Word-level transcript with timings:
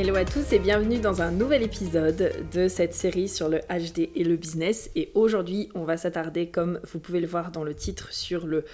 Hello 0.00 0.14
à 0.14 0.24
tous 0.24 0.52
et 0.52 0.60
bienvenue 0.60 1.00
dans 1.00 1.22
un 1.22 1.32
nouvel 1.32 1.64
épisode 1.64 2.32
de 2.52 2.68
cette 2.68 2.94
série 2.94 3.28
sur 3.28 3.48
le 3.48 3.58
HD 3.62 4.10
et 4.14 4.22
le 4.22 4.36
business. 4.36 4.92
Et 4.94 5.10
aujourd'hui, 5.14 5.70
on 5.74 5.82
va 5.82 5.96
s'attarder, 5.96 6.46
comme 6.46 6.78
vous 6.84 7.00
pouvez 7.00 7.18
le 7.18 7.26
voir 7.26 7.50
dans 7.50 7.64
le 7.64 7.74
titre, 7.74 8.12
sur 8.12 8.46
le 8.46 8.64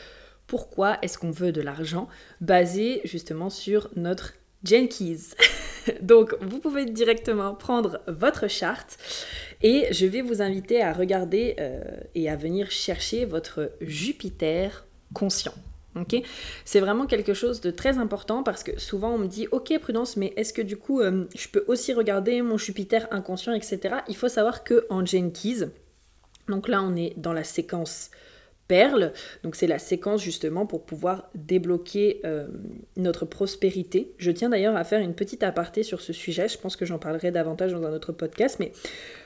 pourquoi 0.46 0.98
est-ce 1.00 1.16
qu'on 1.16 1.30
veut 1.30 1.50
de 1.50 1.62
l'argent, 1.62 2.10
basé 2.42 3.00
justement 3.04 3.48
sur 3.48 3.88
notre 3.96 4.34
Jenkins. 4.64 5.16
Donc, 6.02 6.36
vous 6.42 6.58
pouvez 6.58 6.84
directement 6.84 7.54
prendre 7.54 8.02
votre 8.06 8.46
charte 8.46 8.98
et 9.62 9.86
je 9.92 10.04
vais 10.04 10.20
vous 10.20 10.42
inviter 10.42 10.82
à 10.82 10.92
regarder 10.92 11.56
euh, 11.58 11.80
et 12.14 12.28
à 12.28 12.36
venir 12.36 12.70
chercher 12.70 13.24
votre 13.24 13.72
Jupiter 13.80 14.84
conscient. 15.14 15.54
C'est 16.64 16.80
vraiment 16.80 17.06
quelque 17.06 17.34
chose 17.34 17.60
de 17.60 17.70
très 17.70 17.98
important 17.98 18.42
parce 18.42 18.62
que 18.62 18.78
souvent 18.80 19.14
on 19.14 19.18
me 19.18 19.26
dit 19.26 19.46
ok 19.52 19.78
prudence 19.80 20.16
mais 20.16 20.32
est-ce 20.36 20.52
que 20.52 20.62
du 20.62 20.76
coup 20.76 21.00
euh, 21.00 21.26
je 21.36 21.48
peux 21.48 21.64
aussi 21.68 21.92
regarder 21.92 22.42
mon 22.42 22.58
Jupiter 22.58 23.06
inconscient 23.10 23.52
etc. 23.52 23.96
Il 24.08 24.16
faut 24.16 24.28
savoir 24.28 24.64
que 24.64 24.86
en 24.90 25.04
Jenkins, 25.04 25.68
donc 26.48 26.68
là 26.68 26.82
on 26.82 26.96
est 26.96 27.14
dans 27.16 27.32
la 27.32 27.44
séquence 27.44 28.10
perle. 28.66 29.12
Donc 29.42 29.56
c'est 29.56 29.66
la 29.66 29.78
séquence 29.78 30.22
justement 30.22 30.66
pour 30.66 30.84
pouvoir 30.84 31.28
débloquer 31.34 32.20
euh, 32.24 32.46
notre 32.96 33.24
prospérité. 33.26 34.12
Je 34.18 34.30
tiens 34.30 34.48
d'ailleurs 34.48 34.76
à 34.76 34.84
faire 34.84 35.00
une 35.00 35.14
petite 35.14 35.42
aparté 35.42 35.82
sur 35.82 36.00
ce 36.00 36.12
sujet, 36.12 36.48
je 36.48 36.58
pense 36.58 36.76
que 36.76 36.86
j'en 36.86 36.98
parlerai 36.98 37.30
davantage 37.30 37.72
dans 37.72 37.82
un 37.84 37.92
autre 37.92 38.12
podcast, 38.12 38.56
mais 38.60 38.72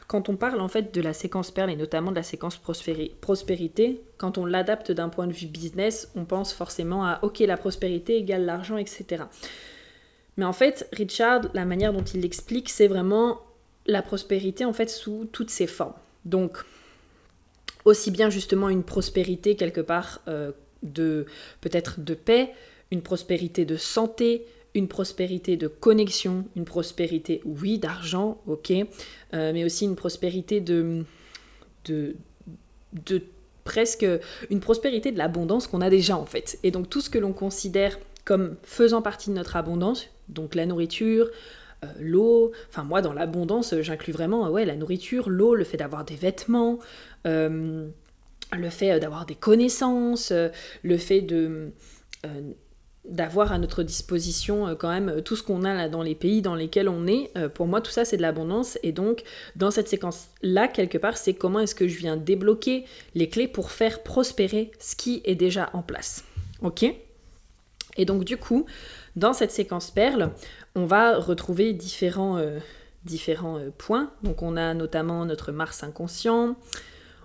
quand 0.06 0.28
on 0.28 0.36
parle 0.36 0.60
en 0.60 0.68
fait 0.68 0.92
de 0.94 1.00
la 1.00 1.12
séquence 1.12 1.50
perle 1.50 1.70
et 1.70 1.76
notamment 1.76 2.10
de 2.10 2.16
la 2.16 2.22
séquence 2.22 2.56
prospérité, 2.56 4.02
quand 4.16 4.38
on 4.38 4.46
l'adapte 4.46 4.90
d'un 4.90 5.08
point 5.08 5.26
de 5.26 5.32
vue 5.32 5.46
business, 5.46 6.10
on 6.16 6.24
pense 6.24 6.52
forcément 6.52 7.04
à 7.04 7.20
ok 7.22 7.40
la 7.40 7.56
prospérité 7.56 8.16
égale 8.16 8.44
l'argent, 8.44 8.76
etc. 8.76 9.24
Mais 10.36 10.44
en 10.44 10.52
fait, 10.52 10.88
Richard, 10.92 11.42
la 11.52 11.64
manière 11.64 11.92
dont 11.92 12.04
il 12.04 12.22
l'explique, 12.22 12.70
c'est 12.70 12.86
vraiment 12.86 13.40
la 13.86 14.02
prospérité 14.02 14.64
en 14.64 14.72
fait 14.72 14.88
sous 14.88 15.28
toutes 15.32 15.50
ses 15.50 15.66
formes. 15.66 15.94
Donc 16.24 16.64
aussi 17.88 18.10
bien 18.10 18.30
justement 18.30 18.68
une 18.68 18.82
prospérité 18.82 19.56
quelque 19.56 19.80
part 19.80 20.20
euh, 20.28 20.52
de 20.82 21.26
peut-être 21.60 22.00
de 22.00 22.14
paix, 22.14 22.52
une 22.90 23.02
prospérité 23.02 23.64
de 23.64 23.76
santé, 23.76 24.46
une 24.74 24.88
prospérité 24.88 25.56
de 25.56 25.66
connexion, 25.66 26.44
une 26.56 26.64
prospérité, 26.64 27.40
oui, 27.44 27.78
d'argent, 27.78 28.40
ok, 28.46 28.70
euh, 28.70 29.52
mais 29.52 29.64
aussi 29.64 29.84
une 29.84 29.96
prospérité 29.96 30.60
de, 30.60 31.04
de, 31.86 32.16
de 32.92 33.22
presque 33.64 34.06
une 34.50 34.60
prospérité 34.60 35.12
de 35.12 35.18
l'abondance 35.18 35.66
qu'on 35.66 35.82
a 35.82 35.90
déjà 35.90 36.16
en 36.16 36.26
fait. 36.26 36.58
Et 36.62 36.70
donc 36.70 36.88
tout 36.88 37.00
ce 37.00 37.10
que 37.10 37.18
l'on 37.18 37.32
considère 37.32 37.98
comme 38.24 38.56
faisant 38.62 39.02
partie 39.02 39.30
de 39.30 39.34
notre 39.34 39.56
abondance, 39.56 40.06
donc 40.28 40.54
la 40.54 40.66
nourriture, 40.66 41.30
euh, 41.84 41.86
l'eau, 42.00 42.52
enfin 42.68 42.82
moi 42.82 43.02
dans 43.02 43.12
l'abondance 43.12 43.72
j'inclus 43.82 44.12
vraiment 44.12 44.50
ouais, 44.50 44.64
la 44.64 44.74
nourriture, 44.74 45.30
l'eau, 45.30 45.54
le 45.54 45.62
fait 45.62 45.76
d'avoir 45.76 46.04
des 46.04 46.16
vêtements, 46.16 46.80
euh, 47.26 47.86
le 48.56 48.70
fait 48.70 48.98
d'avoir 48.98 49.26
des 49.26 49.36
connaissances, 49.36 50.32
euh, 50.32 50.48
le 50.82 50.96
fait 50.96 51.20
de 51.20 51.70
d'avoir 53.04 53.52
à 53.52 53.58
notre 53.58 53.84
disposition 53.84 54.74
quand 54.74 54.90
même 54.90 55.22
tout 55.22 55.36
ce 55.36 55.42
qu'on 55.42 55.62
a 55.64 55.72
là 55.72 55.88
dans 55.88 56.02
les 56.02 56.16
pays 56.16 56.42
dans 56.42 56.56
lesquels 56.56 56.88
on 56.88 57.06
est. 57.06 57.30
pour 57.54 57.66
moi, 57.66 57.80
tout 57.80 57.92
ça, 57.92 58.04
c'est 58.04 58.18
de 58.18 58.22
l'abondance. 58.22 58.76
Et 58.82 58.92
donc, 58.92 59.22
dans 59.56 59.70
cette 59.70 59.88
séquence-là, 59.88 60.68
quelque 60.68 60.98
part, 60.98 61.16
c'est 61.16 61.32
comment 61.32 61.60
est-ce 61.60 61.76
que 61.76 61.88
je 61.88 61.96
viens 61.96 62.18
débloquer 62.18 62.84
les 63.14 63.28
clés 63.30 63.48
pour 63.48 63.70
faire 63.70 64.02
prospérer 64.02 64.72
ce 64.78 64.94
qui 64.94 65.22
est 65.24 65.36
déjà 65.36 65.70
en 65.72 65.80
place. 65.80 66.24
Ok? 66.60 66.84
Et 67.98 68.04
donc, 68.04 68.24
du 68.24 68.36
coup, 68.36 68.66
dans 69.16 69.32
cette 69.32 69.50
séquence 69.50 69.90
perle, 69.90 70.30
on 70.78 70.86
va 70.86 71.18
retrouver 71.18 71.72
différents, 71.72 72.40
différents 73.04 73.58
points. 73.76 74.12
Donc, 74.22 74.42
on 74.42 74.56
a 74.56 74.74
notamment 74.74 75.24
notre 75.24 75.50
Mars 75.52 75.82
inconscient, 75.82 76.56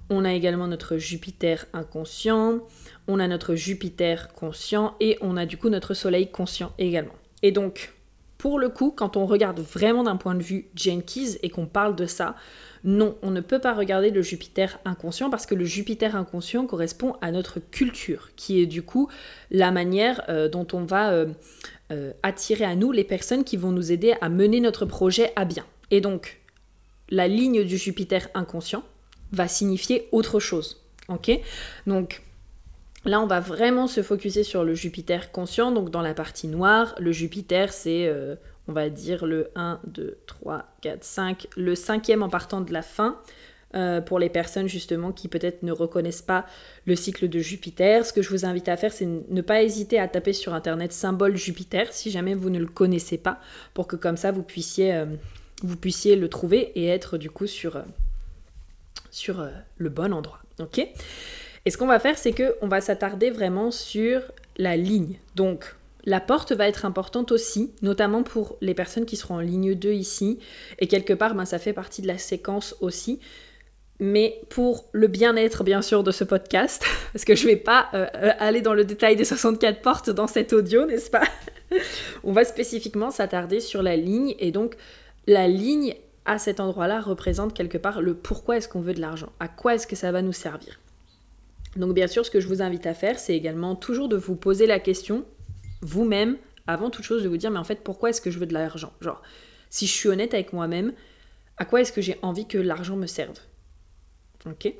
on 0.09 0.25
a 0.25 0.33
également 0.33 0.67
notre 0.67 0.97
Jupiter 0.97 1.65
inconscient, 1.73 2.59
on 3.07 3.19
a 3.19 3.27
notre 3.27 3.55
Jupiter 3.55 4.33
conscient 4.33 4.95
et 4.99 5.17
on 5.21 5.37
a 5.37 5.45
du 5.45 5.57
coup 5.57 5.69
notre 5.69 5.93
Soleil 5.93 6.29
conscient 6.31 6.73
également. 6.77 7.15
Et 7.41 7.51
donc, 7.51 7.93
pour 8.37 8.59
le 8.59 8.69
coup, 8.69 8.91
quand 8.91 9.15
on 9.15 9.25
regarde 9.25 9.59
vraiment 9.61 10.03
d'un 10.03 10.17
point 10.17 10.35
de 10.35 10.43
vue 10.43 10.67
Jenkins 10.75 11.37
et 11.43 11.49
qu'on 11.49 11.65
parle 11.65 11.95
de 11.95 12.05
ça, 12.05 12.35
non, 12.83 13.15
on 13.21 13.31
ne 13.31 13.39
peut 13.39 13.59
pas 13.59 13.73
regarder 13.73 14.09
le 14.09 14.21
Jupiter 14.21 14.79
inconscient 14.83 15.29
parce 15.29 15.45
que 15.45 15.55
le 15.55 15.63
Jupiter 15.63 16.17
inconscient 16.17 16.65
correspond 16.65 17.15
à 17.21 17.31
notre 17.31 17.59
culture, 17.59 18.31
qui 18.35 18.59
est 18.59 18.65
du 18.65 18.83
coup 18.83 19.07
la 19.49 19.71
manière 19.71 20.23
euh, 20.27 20.49
dont 20.49 20.67
on 20.73 20.83
va 20.83 21.11
euh, 21.11 21.27
euh, 21.93 22.11
attirer 22.23 22.65
à 22.65 22.75
nous 22.75 22.91
les 22.91 23.03
personnes 23.03 23.43
qui 23.43 23.55
vont 23.55 23.71
nous 23.71 23.91
aider 23.91 24.15
à 24.19 24.29
mener 24.29 24.59
notre 24.59 24.85
projet 24.85 25.31
à 25.35 25.45
bien. 25.45 25.65
Et 25.91 26.01
donc, 26.01 26.41
la 27.09 27.27
ligne 27.27 27.63
du 27.63 27.77
Jupiter 27.77 28.27
inconscient, 28.33 28.83
va 29.31 29.47
signifier 29.47 30.07
autre 30.11 30.39
chose. 30.39 30.81
Ok? 31.09 31.31
Donc 31.87 32.21
là, 33.03 33.19
on 33.19 33.27
va 33.27 33.39
vraiment 33.39 33.87
se 33.87 34.01
focuser 34.01 34.43
sur 34.43 34.63
le 34.63 34.73
Jupiter 34.73 35.31
conscient. 35.31 35.71
Donc 35.71 35.89
dans 35.89 36.01
la 36.01 36.13
partie 36.13 36.47
noire, 36.47 36.95
le 36.99 37.11
Jupiter, 37.11 37.73
c'est, 37.73 38.07
euh, 38.07 38.35
on 38.67 38.73
va 38.73 38.89
dire, 38.89 39.25
le 39.25 39.49
1, 39.55 39.79
2, 39.87 40.17
3, 40.25 40.65
4, 40.81 41.03
5, 41.03 41.47
le 41.57 41.75
cinquième 41.75 42.23
en 42.23 42.29
partant 42.29 42.61
de 42.61 42.71
la 42.71 42.81
fin. 42.81 43.19
Euh, 43.75 44.01
pour 44.01 44.19
les 44.19 44.29
personnes 44.29 44.67
justement 44.67 45.11
qui 45.11 45.27
peut-être 45.27 45.63
ne 45.63 45.71
reconnaissent 45.71 46.21
pas 46.21 46.45
le 46.85 46.95
cycle 46.95 47.27
de 47.27 47.39
Jupiter. 47.39 48.05
Ce 48.05 48.13
que 48.13 48.21
je 48.21 48.29
vous 48.29 48.45
invite 48.45 48.69
à 48.69 48.77
faire, 48.77 48.93
c'est 48.93 49.07
ne 49.07 49.41
pas 49.41 49.63
hésiter 49.63 49.97
à 49.97 50.07
taper 50.07 50.31
sur 50.31 50.53
Internet 50.53 50.91
symbole 50.91 51.35
Jupiter 51.35 51.91
si 51.91 52.11
jamais 52.11 52.35
vous 52.35 52.51
ne 52.51 52.59
le 52.59 52.67
connaissez 52.67 53.17
pas, 53.17 53.39
pour 53.73 53.87
que 53.87 53.95
comme 53.95 54.15
ça 54.15 54.31
vous 54.31 54.43
puissiez, 54.43 54.93
euh, 54.93 55.07
vous 55.63 55.75
puissiez 55.75 56.15
le 56.15 56.29
trouver 56.29 56.71
et 56.75 56.85
être 56.85 57.17
du 57.17 57.31
coup 57.31 57.47
sur, 57.47 57.77
euh, 57.77 59.49
le 59.77 59.89
bon 59.89 60.13
endroit. 60.13 60.39
Ok? 60.59 60.77
Et 61.65 61.71
ce 61.71 61.75
qu'on 61.75 61.87
va 61.87 61.97
faire, 61.97 62.19
c'est 62.19 62.33
que 62.33 62.55
on 62.61 62.67
va 62.67 62.79
s'attarder 62.79 63.31
vraiment 63.31 63.71
sur 63.71 64.21
la 64.57 64.77
ligne. 64.77 65.15
Donc, 65.33 65.75
la 66.05 66.19
porte 66.19 66.51
va 66.51 66.67
être 66.67 66.85
importante 66.85 67.31
aussi, 67.31 67.71
notamment 67.81 68.21
pour 68.21 68.55
les 68.61 68.75
personnes 68.75 69.05
qui 69.05 69.15
seront 69.15 69.37
en 69.37 69.39
ligne 69.39 69.73
2 69.73 69.93
ici. 69.93 70.37
Et 70.77 70.85
quelque 70.85 71.13
part, 71.13 71.33
ben, 71.33 71.45
ça 71.45 71.57
fait 71.57 71.73
partie 71.73 72.03
de 72.03 72.07
la 72.07 72.19
séquence 72.19 72.75
aussi. 72.79 73.19
Mais 74.05 74.41
pour 74.49 74.89
le 74.91 75.07
bien-être, 75.07 75.63
bien 75.63 75.81
sûr, 75.81 76.03
de 76.03 76.11
ce 76.11 76.25
podcast, 76.25 76.83
parce 77.13 77.23
que 77.23 77.35
je 77.35 77.45
ne 77.45 77.51
vais 77.51 77.55
pas 77.55 77.87
euh, 77.93 78.05
euh, 78.15 78.31
aller 78.37 78.59
dans 78.59 78.73
le 78.73 78.83
détail 78.83 79.15
des 79.15 79.23
64 79.23 79.81
portes 79.81 80.09
dans 80.09 80.27
cet 80.27 80.51
audio, 80.51 80.85
n'est-ce 80.85 81.09
pas? 81.09 81.23
On 82.25 82.33
va 82.33 82.43
spécifiquement 82.43 83.11
s'attarder 83.11 83.61
sur 83.61 83.81
la 83.81 83.95
ligne. 83.95 84.35
Et 84.39 84.51
donc, 84.51 84.75
la 85.25 85.47
ligne, 85.47 85.95
à 86.25 86.37
cet 86.37 86.59
endroit-là 86.59 86.99
représente 86.99 87.53
quelque 87.53 87.77
part 87.77 88.01
le 88.01 88.13
pourquoi 88.13 88.57
est-ce 88.57 88.67
qu'on 88.67 88.81
veut 88.81 88.93
de 88.93 88.99
l'argent, 88.99 89.31
à 89.39 89.47
quoi 89.47 89.75
est-ce 89.75 89.87
que 89.87 89.95
ça 89.95 90.11
va 90.11 90.21
nous 90.21 90.33
servir. 90.33 90.81
Donc 91.77 91.93
bien 91.93 92.07
sûr, 92.07 92.25
ce 92.25 92.31
que 92.31 92.41
je 92.41 92.49
vous 92.49 92.61
invite 92.61 92.85
à 92.85 92.93
faire, 92.93 93.17
c'est 93.17 93.37
également 93.37 93.73
toujours 93.73 94.09
de 94.09 94.17
vous 94.17 94.35
poser 94.35 94.67
la 94.67 94.79
question, 94.79 95.23
vous-même, 95.81 96.35
avant 96.67 96.89
toute 96.89 97.05
chose, 97.05 97.23
de 97.23 97.29
vous 97.29 97.37
dire, 97.37 97.51
mais 97.51 97.59
en 97.59 97.63
fait, 97.63 97.79
pourquoi 97.85 98.09
est-ce 98.09 98.19
que 98.19 98.31
je 98.31 98.39
veux 98.39 98.47
de 98.47 98.53
l'argent? 98.53 98.91
Genre, 98.99 99.21
si 99.69 99.87
je 99.87 99.93
suis 99.93 100.09
honnête 100.09 100.33
avec 100.33 100.51
moi-même, 100.51 100.91
à 101.55 101.63
quoi 101.63 101.79
est-ce 101.79 101.93
que 101.93 102.01
j'ai 102.01 102.19
envie 102.21 102.47
que 102.49 102.57
l'argent 102.57 102.97
me 102.97 103.07
serve? 103.07 103.39
Ok 104.45 104.73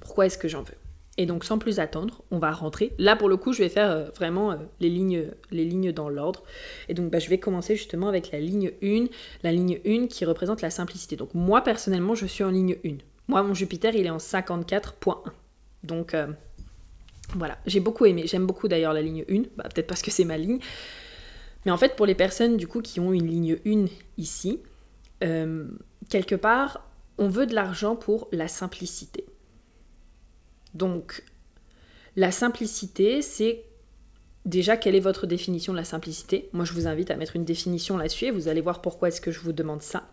Pourquoi 0.00 0.26
est-ce 0.26 0.38
que 0.38 0.48
j'en 0.48 0.62
veux? 0.62 0.74
Et 1.16 1.26
donc 1.26 1.44
sans 1.44 1.58
plus 1.58 1.80
attendre, 1.80 2.22
on 2.30 2.38
va 2.38 2.50
rentrer. 2.50 2.92
Là 2.98 3.16
pour 3.16 3.28
le 3.28 3.36
coup, 3.36 3.52
je 3.52 3.62
vais 3.62 3.68
faire 3.68 3.90
euh, 3.90 4.04
vraiment 4.16 4.52
euh, 4.52 4.56
les, 4.80 4.88
lignes, 4.88 5.26
les 5.50 5.64
lignes 5.64 5.92
dans 5.92 6.08
l'ordre. 6.08 6.42
Et 6.88 6.94
donc 6.94 7.10
bah, 7.10 7.18
je 7.18 7.28
vais 7.28 7.38
commencer 7.38 7.76
justement 7.76 8.08
avec 8.08 8.30
la 8.30 8.40
ligne 8.40 8.72
1, 8.82 9.04
la 9.42 9.52
ligne 9.52 9.80
1 9.86 10.06
qui 10.06 10.24
représente 10.24 10.62
la 10.62 10.70
simplicité. 10.70 11.16
Donc 11.16 11.34
moi 11.34 11.62
personnellement, 11.62 12.14
je 12.14 12.26
suis 12.26 12.44
en 12.44 12.50
ligne 12.50 12.76
1. 12.86 12.92
Moi, 13.28 13.42
mon 13.42 13.54
Jupiter, 13.54 13.94
il 13.94 14.06
est 14.06 14.10
en 14.10 14.16
54.1. 14.16 15.18
Donc 15.82 16.14
euh, 16.14 16.26
voilà, 17.34 17.58
j'ai 17.66 17.80
beaucoup 17.80 18.06
aimé. 18.06 18.24
J'aime 18.26 18.46
beaucoup 18.46 18.68
d'ailleurs 18.68 18.92
la 18.92 19.02
ligne 19.02 19.24
1, 19.28 19.42
bah, 19.56 19.64
peut-être 19.64 19.88
parce 19.88 20.02
que 20.02 20.10
c'est 20.10 20.24
ma 20.24 20.38
ligne. 20.38 20.60
Mais 21.66 21.72
en 21.72 21.76
fait, 21.76 21.96
pour 21.96 22.06
les 22.06 22.14
personnes 22.14 22.56
du 22.56 22.66
coup 22.66 22.80
qui 22.80 22.98
ont 22.98 23.12
une 23.12 23.26
ligne 23.26 23.58
1 23.66 23.86
ici, 24.16 24.60
quelque 25.20 26.34
part, 26.34 26.89
on 27.20 27.28
veut 27.28 27.46
de 27.46 27.54
l'argent 27.54 27.94
pour 27.94 28.28
la 28.32 28.48
simplicité. 28.48 29.26
Donc, 30.72 31.22
la 32.16 32.32
simplicité, 32.32 33.20
c'est 33.20 33.62
déjà, 34.46 34.78
quelle 34.78 34.94
est 34.94 35.00
votre 35.00 35.26
définition 35.26 35.74
de 35.74 35.78
la 35.78 35.84
simplicité 35.84 36.48
Moi, 36.54 36.64
je 36.64 36.72
vous 36.72 36.86
invite 36.86 37.10
à 37.10 37.16
mettre 37.16 37.36
une 37.36 37.44
définition 37.44 37.98
là-dessus 37.98 38.24
et 38.24 38.30
vous 38.30 38.48
allez 38.48 38.62
voir 38.62 38.80
pourquoi 38.80 39.08
est-ce 39.08 39.20
que 39.20 39.30
je 39.30 39.40
vous 39.40 39.52
demande 39.52 39.82
ça. 39.82 40.08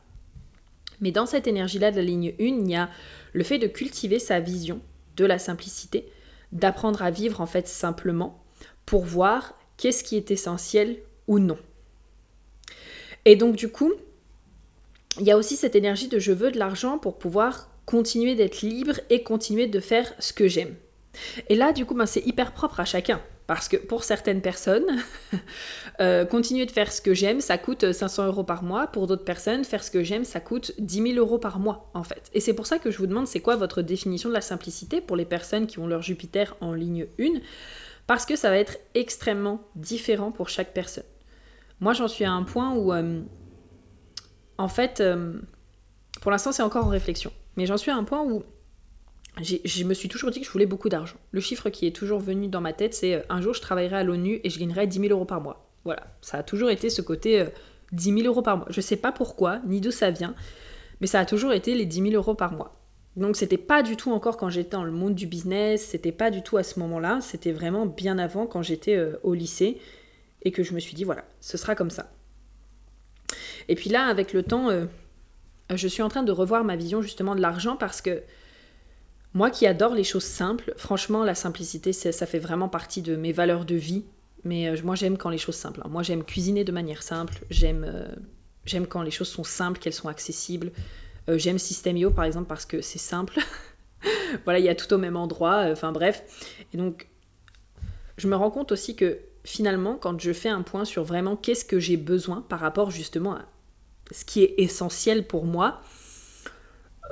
Mais 1.00 1.12
dans 1.12 1.25
cette 1.25 1.48
énergie-là 1.48 1.92
de 1.92 1.95
la 1.95 2.04
ligne 2.04 2.36
1, 2.39 2.44
il 2.44 2.69
y 2.69 2.75
a 2.75 2.89
le 3.31 3.44
fait 3.44 3.57
de 3.57 3.68
cultiver 3.68 4.19
sa 4.19 4.42
vision 4.42 4.81
de 5.15 5.25
la 5.25 5.39
simplicité, 5.39 6.12
d'apprendre 6.51 7.03
à 7.03 7.10
vivre 7.10 7.39
en 7.39 7.45
fait 7.45 7.69
simplement 7.69 8.44
pour 8.86 9.06
voir 9.06 9.57
qu'est-ce 9.77 10.03
qui 10.03 10.18
est 10.18 10.30
essentiel 10.30 10.98
ou 11.27 11.39
non. 11.39 11.57
Et 13.24 13.38
donc 13.38 13.56
du 13.56 13.69
coup, 13.69 13.94
il 15.19 15.25
y 15.25 15.31
a 15.31 15.38
aussi 15.38 15.56
cette 15.56 15.75
énergie 15.75 16.08
de 16.08 16.19
je 16.19 16.31
veux 16.31 16.52
de 16.52 16.60
l'argent 16.60 16.98
pour 16.98 17.18
pouvoir 17.18 17.69
continuer 17.86 18.36
d'être 18.36 18.62
libre 18.62 19.00
et 19.10 19.24
continuer 19.24 19.68
de 19.68 19.80
faire 19.80 20.14
ce 20.19 20.34
que 20.34 20.48
j'aime. 20.48 20.75
Et 21.50 21.56
là, 21.56 21.74
du 21.74 21.86
coup, 21.86 21.96
ben, 21.96 22.06
c'est 22.06 22.25
hyper 22.25 22.52
propre 22.52 22.80
à 22.80 22.86
chacun. 22.86 23.22
Parce 23.48 23.69
que 23.69 23.78
pour 23.78 24.04
certaines 24.04 24.42
personnes, 24.42 24.86
euh, 26.02 26.25
continuer 26.25 26.66
de 26.66 26.72
faire 26.72 26.92
ce 26.92 27.02
que 27.02 27.14
j'aime, 27.14 27.40
ça 27.40 27.58
coûte 27.58 27.94
500 27.94 28.28
euros 28.28 28.44
par 28.44 28.62
mois. 28.62 28.88
Pour 28.88 29.08
d'autres 29.08 29.24
personnes, 29.24 29.64
faire 29.64 29.84
ce 29.84 29.90
que 29.90 30.04
j'aime, 30.04 30.25
ça 30.25 30.42
coûte 30.42 30.74
10 30.80 31.14
000 31.14 31.18
euros 31.18 31.40
par 31.40 31.60
mois, 31.60 31.90
en 31.94 32.04
fait. 32.04 32.30
Et 32.34 32.42
c'est 32.42 32.54
pour 32.54 32.68
ça 32.68 32.78
que 32.78 32.92
je 32.92 32.98
vous 32.98 33.08
demande, 33.08 33.25
c'est 33.25 33.40
quoi 33.40 33.56
votre 33.56 33.81
définition 33.81 34.28
de 34.28 34.34
la 34.34 34.42
simplicité 34.42 35.00
pour 35.00 35.16
les 35.16 35.24
personnes 35.24 35.66
qui 35.66 35.80
ont 35.80 35.88
leur 35.88 36.02
Jupiter 36.02 36.58
en 36.60 36.74
ligne 36.74 37.08
1 37.20 37.40
Parce 38.06 38.25
que 38.25 38.36
ça 38.36 38.50
va 38.50 38.58
être 38.58 38.78
extrêmement 38.96 39.62
différent 39.75 40.31
pour 40.31 40.50
chaque 40.50 40.74
personne. 40.74 41.06
Moi, 41.80 41.94
j'en 41.94 42.10
suis 42.10 42.25
à 42.25 42.31
un 42.31 42.44
point 42.44 42.74
où, 42.74 42.92
euh, 42.92 43.22
en 44.57 44.68
fait, 44.68 45.00
euh, 45.00 45.33
pour 46.21 46.31
l'instant, 46.31 46.51
c'est 46.51 46.63
encore 46.63 46.86
en 46.86 46.89
réflexion. 46.89 47.31
Mais 47.56 47.65
j'en 47.65 47.77
suis 47.77 47.92
à 47.92 47.95
un 47.95 48.04
point 48.04 48.24
où 48.24 48.44
je 49.42 49.83
me 49.83 49.94
suis 49.94 50.09
toujours 50.09 50.31
dit 50.31 50.39
que 50.39 50.48
je 50.48 50.51
voulais 50.51 50.65
beaucoup 50.65 50.89
d'argent. 50.89 51.18
Le 51.31 51.42
chiffre 51.42 51.69
qui 51.69 51.86
est 51.86 51.95
toujours 51.95 52.19
venu 52.19 52.48
dans 52.48 52.62
ma 52.62 52.74
tête, 52.74 52.94
c'est 52.94 53.15
euh, 53.15 53.21
un 53.30 53.42
jour 53.42 53.54
je 53.54 53.62
travaillerai 53.62 53.98
à 53.98 54.04
l'ONU 54.04 54.39
et 54.44 54.50
je 54.50 54.59
gagnerai 54.59 54.88
10 54.88 55.00
000 55.00 55.12
euros 55.12 55.25
par 55.25 55.42
mois. 55.42 55.69
Voilà, 55.86 56.07
ça 56.21 56.39
a 56.39 56.44
toujours 56.44 56.69
été 56.69 56.89
ce 56.89 57.01
côté 57.01 57.45
10 57.94 58.13
000 58.13 58.27
euros 58.27 58.42
par 58.42 58.57
mois. 58.57 58.68
Je 58.69 58.81
sais 58.81 58.98
pas 58.98 59.12
pourquoi, 59.12 59.59
ni 59.65 59.80
d'où 59.80 59.92
ça 59.92 60.12
vient, 60.12 60.36
mais 61.00 61.07
ça 61.07 61.19
a 61.19 61.25
toujours 61.25 61.53
été 61.53 61.75
les 61.75 61.86
10 61.86 62.01
000 62.01 62.13
euros 62.15 62.36
par 62.36 62.51
mois. 62.51 62.74
Donc 63.15 63.38
c'était 63.38 63.57
pas 63.57 63.83
du 63.83 63.95
tout 63.95 64.12
encore 64.12 64.36
quand 64.36 64.50
j'étais 64.50 64.71
dans 64.71 64.83
le 64.83 64.92
monde 64.92 65.15
du 65.15 65.27
business, 65.27 65.86
c'était 65.86 66.12
pas 66.12 66.30
du 66.30 66.42
tout 66.42 66.57
à 66.57 66.63
ce 66.63 66.80
moment-là, 66.80 67.19
c'était 67.21 67.53
vraiment 67.53 67.86
bien 67.86 68.19
avant 68.19 68.48
quand 68.48 68.63
j'étais 68.63 69.01
au 69.24 69.33
lycée 69.33 69.80
et 70.42 70.51
que 70.51 70.62
je 70.62 70.74
me 70.74 70.80
suis 70.80 70.94
dit 70.94 71.06
voilà, 71.06 71.24
ce 71.39 71.57
sera 71.57 71.74
comme 71.74 71.89
ça. 71.89 72.12
Et 73.68 73.75
puis 73.75 73.90
là, 73.90 74.06
avec 74.06 74.34
le 74.34 74.44
temps, 74.44 74.69
euh, 74.69 74.86
je 75.74 75.88
suis 75.88 76.02
en 76.02 76.10
train 76.10 76.24
de 76.24 76.31
revoir 76.31 76.64
ma 76.64 76.75
vision 76.75 77.02
justement 77.02 77.36
de 77.36 77.42
l'argent 77.42 77.75
parce 77.75 78.02
que 78.02 78.24
moi 79.34 79.50
qui 79.50 79.68
adore 79.68 79.94
les 79.94 80.04
choses 80.04 80.24
simples, 80.24 80.74
franchement, 80.78 81.24
la 81.24 81.36
simplicité, 81.36 81.94
ça 81.94 82.25
fait 82.25 82.40
vraiment 82.40 82.69
partie 82.69 83.02
de 83.02 83.16
mes 83.16 83.31
valeurs 83.31 83.66
de 83.66 83.75
vie. 83.75 84.06
Mais 84.44 84.69
euh, 84.69 84.78
moi, 84.84 84.96
j'aime 84.96 85.18
quand 85.18 85.30
les 85.30 85.38
choses 85.38 85.56
simples. 85.56 85.81
Moi, 85.90 86.04
j'aime 86.04 86.24
cuisiner 86.24 86.64
de 86.64 86.72
manière 86.72 87.04
simple. 87.04 87.40
J'aime 87.50 87.86
euh, 87.88 88.08
j'aime 88.66 88.88
quand 88.88 89.02
les 89.02 89.12
choses 89.12 89.30
sont 89.30 89.44
simples, 89.44 89.80
qu'elles 89.80 89.94
sont 89.94 90.10
accessibles. 90.10 90.72
j'aime 91.28 91.58
Systemio, 91.58 92.12
par 92.12 92.25
exemple, 92.25 92.48
parce 92.48 92.66
que 92.66 92.81
c'est 92.81 93.00
simple. 93.00 93.40
voilà, 94.46 94.60
il 94.60 94.66
y 94.66 94.70
a 94.70 94.75
tout 94.75 94.92
au 94.94 94.98
même 94.98 95.18
endroit. 95.18 95.66
Enfin, 95.72 95.92
bref. 95.92 96.24
Et 96.74 96.78
donc, 96.78 97.08
je 98.18 98.28
me 98.28 98.36
rends 98.36 98.52
compte 98.52 98.72
aussi 98.72 98.96
que 98.96 99.20
finalement, 99.44 99.96
quand 99.96 100.20
je 100.20 100.34
fais 100.34 100.50
un 100.50 100.62
point 100.62 100.86
sur 100.86 101.04
vraiment 101.04 101.36
qu'est-ce 101.36 101.63
que 101.63 101.80
j'ai 101.80 101.98
besoin 101.98 102.42
par 102.50 102.60
rapport 102.60 102.92
justement 102.92 103.36
à 103.36 103.46
ce 104.12 104.25
qui 104.25 104.44
est 104.44 104.56
essentiel 104.57 105.27
pour 105.27 105.45
moi, 105.45 105.81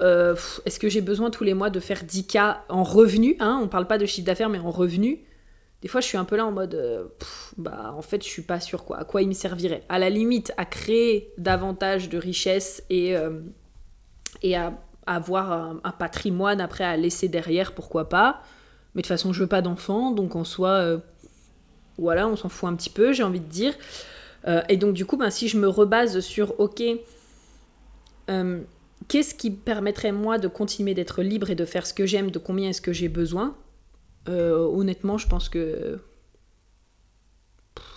euh, 0.01 0.35
est-ce 0.65 0.79
que 0.79 0.89
j'ai 0.89 1.01
besoin 1.01 1.29
tous 1.29 1.43
les 1.43 1.53
mois 1.53 1.69
de 1.69 1.79
faire 1.79 2.03
10K 2.03 2.57
en 2.69 2.83
revenus 2.83 3.35
hein? 3.39 3.59
On 3.63 3.67
parle 3.67 3.87
pas 3.87 3.97
de 3.97 4.05
chiffre 4.05 4.25
d'affaires, 4.25 4.49
mais 4.49 4.59
en 4.59 4.71
revenus. 4.71 5.19
Des 5.81 5.87
fois, 5.87 6.01
je 6.01 6.07
suis 6.07 6.17
un 6.17 6.25
peu 6.25 6.35
là 6.35 6.45
en 6.45 6.51
mode, 6.51 6.75
euh, 6.75 7.05
bah, 7.57 7.93
en 7.95 8.01
fait, 8.01 8.23
je 8.23 8.27
suis 8.27 8.41
pas 8.41 8.59
sûre 8.59 8.83
quoi. 8.83 8.97
À 8.99 9.03
quoi 9.05 9.21
il 9.21 9.27
me 9.27 9.33
servirait? 9.33 9.83
À 9.87 9.99
la 9.99 10.09
limite, 10.09 10.51
à 10.57 10.65
créer 10.65 11.31
davantage 11.37 12.09
de 12.09 12.17
richesses 12.17 12.83
et, 12.89 13.15
euh, 13.15 13.39
à, 14.53 14.73
avoir 15.05 15.51
un, 15.51 15.79
un, 15.83 15.91
patrimoine 15.91 16.59
après 16.59 16.83
à 16.83 16.97
laisser 16.97 17.27
derrière, 17.27 17.73
pourquoi 17.73 18.09
pas. 18.09 18.41
Mais 18.93 19.01
de 19.01 19.07
toute 19.07 19.09
façon, 19.09 19.31
je 19.33 19.41
veux 19.41 19.47
pas 19.47 19.61
d'enfants, 19.61 20.11
donc 20.11 20.35
en 20.35 20.43
soi, 20.43 20.99
voilà, 21.97 22.27
on 22.27 22.35
s'en 22.35 22.49
fout 22.49 22.69
un 22.69 22.75
petit 22.75 22.89
peu, 22.89 23.13
j'ai 23.13 23.23
envie 23.23 23.41
de 23.41 23.49
dire. 23.49 23.73
Euh, 24.47 24.61
et 24.69 24.77
donc 24.77 24.93
du 24.93 25.05
coup, 25.05 25.17
ben, 25.17 25.29
si 25.29 25.47
je 25.47 25.57
me 25.57 25.67
rebase 25.67 26.19
sur, 26.19 26.59
ok, 26.59 26.83
euh, 28.29 28.61
qu'est-ce 29.07 29.33
qui 29.33 29.51
permettrait 29.51 30.11
moi 30.11 30.37
de 30.37 30.47
continuer 30.47 30.93
d'être 30.93 31.23
libre 31.23 31.49
et 31.49 31.55
de 31.55 31.65
faire 31.65 31.85
ce 31.87 31.93
que 31.93 32.05
j'aime, 32.05 32.31
de 32.31 32.39
combien 32.39 32.69
est-ce 32.69 32.81
que 32.81 32.93
j'ai 32.93 33.09
besoin 33.09 33.55
euh, 34.29 34.57
Honnêtement, 34.57 35.17
je 35.17 35.27
pense 35.27 35.49
que... 35.49 35.99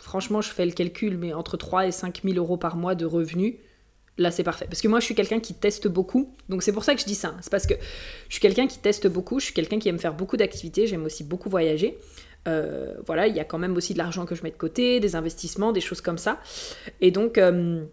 franchement, 0.02 0.40
je 0.40 0.50
fais 0.50 0.64
le 0.64 0.72
calcul, 0.72 1.18
mais 1.18 1.34
entre 1.34 1.56
3 1.56 1.86
et 1.86 1.92
5 1.92 2.22
000 2.24 2.36
euros 2.36 2.56
par 2.56 2.76
mois 2.76 2.94
de 2.94 3.04
revenus, 3.04 3.56
là 4.16 4.30
c'est 4.30 4.42
parfait. 4.42 4.66
Parce 4.66 4.80
que 4.80 4.88
moi 4.88 5.00
je 5.00 5.04
suis 5.04 5.14
quelqu'un 5.14 5.40
qui 5.40 5.54
teste 5.54 5.86
beaucoup, 5.86 6.34
donc 6.48 6.62
c'est 6.62 6.72
pour 6.72 6.84
ça 6.84 6.94
que 6.94 7.00
je 7.00 7.06
dis 7.06 7.14
ça. 7.14 7.36
C'est 7.40 7.50
parce 7.50 7.66
que 7.66 7.74
je 8.28 8.34
suis 8.34 8.40
quelqu'un 8.40 8.66
qui 8.66 8.78
teste 8.78 9.06
beaucoup, 9.06 9.38
je 9.38 9.46
suis 9.46 9.54
quelqu'un 9.54 9.78
qui 9.78 9.88
aime 9.88 9.98
faire 9.98 10.14
beaucoup 10.14 10.36
d'activités, 10.36 10.86
j'aime 10.86 11.04
aussi 11.04 11.24
beaucoup 11.24 11.48
voyager. 11.48 11.98
Euh, 12.48 12.94
voilà, 13.06 13.26
il 13.26 13.36
y 13.36 13.40
a 13.40 13.44
quand 13.44 13.58
même 13.58 13.76
aussi 13.76 13.92
de 13.92 13.98
l'argent 13.98 14.26
que 14.26 14.34
je 14.34 14.42
mets 14.42 14.50
de 14.50 14.56
côté, 14.56 15.00
des 15.00 15.14
investissements, 15.16 15.72
des 15.72 15.80
choses 15.80 16.00
comme 16.00 16.18
ça. 16.18 16.40
Et 17.00 17.10
donc, 17.10 17.38
euh, 17.38 17.84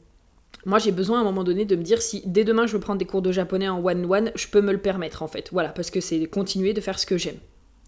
moi, 0.66 0.80
j'ai 0.80 0.92
besoin 0.92 1.20
à 1.20 1.22
un 1.22 1.26
moment 1.26 1.44
donné 1.44 1.66
de 1.66 1.76
me 1.76 1.84
dire 1.84 2.02
si 2.02 2.24
dès 2.26 2.44
demain 2.44 2.66
je 2.66 2.74
veux 2.74 2.80
prendre 2.80 3.00
des 3.00 3.06
cours 3.06 3.22
de 3.22 3.32
japonais 3.32 3.68
en 3.68 3.84
one-one, 3.84 4.32
je 4.36 4.48
peux 4.48 4.62
me 4.62 4.72
le 4.72 4.80
permettre 4.80 5.22
en 5.22 5.28
fait. 5.28 5.50
Voilà, 5.52 5.70
parce 5.70 5.92
que 5.92 6.02
c'est 6.02 6.26
continuer 6.26 6.74
de 6.74 6.82
faire 6.82 6.98
ce 6.98 7.06
que 7.06 7.18
j'aime. 7.18 7.38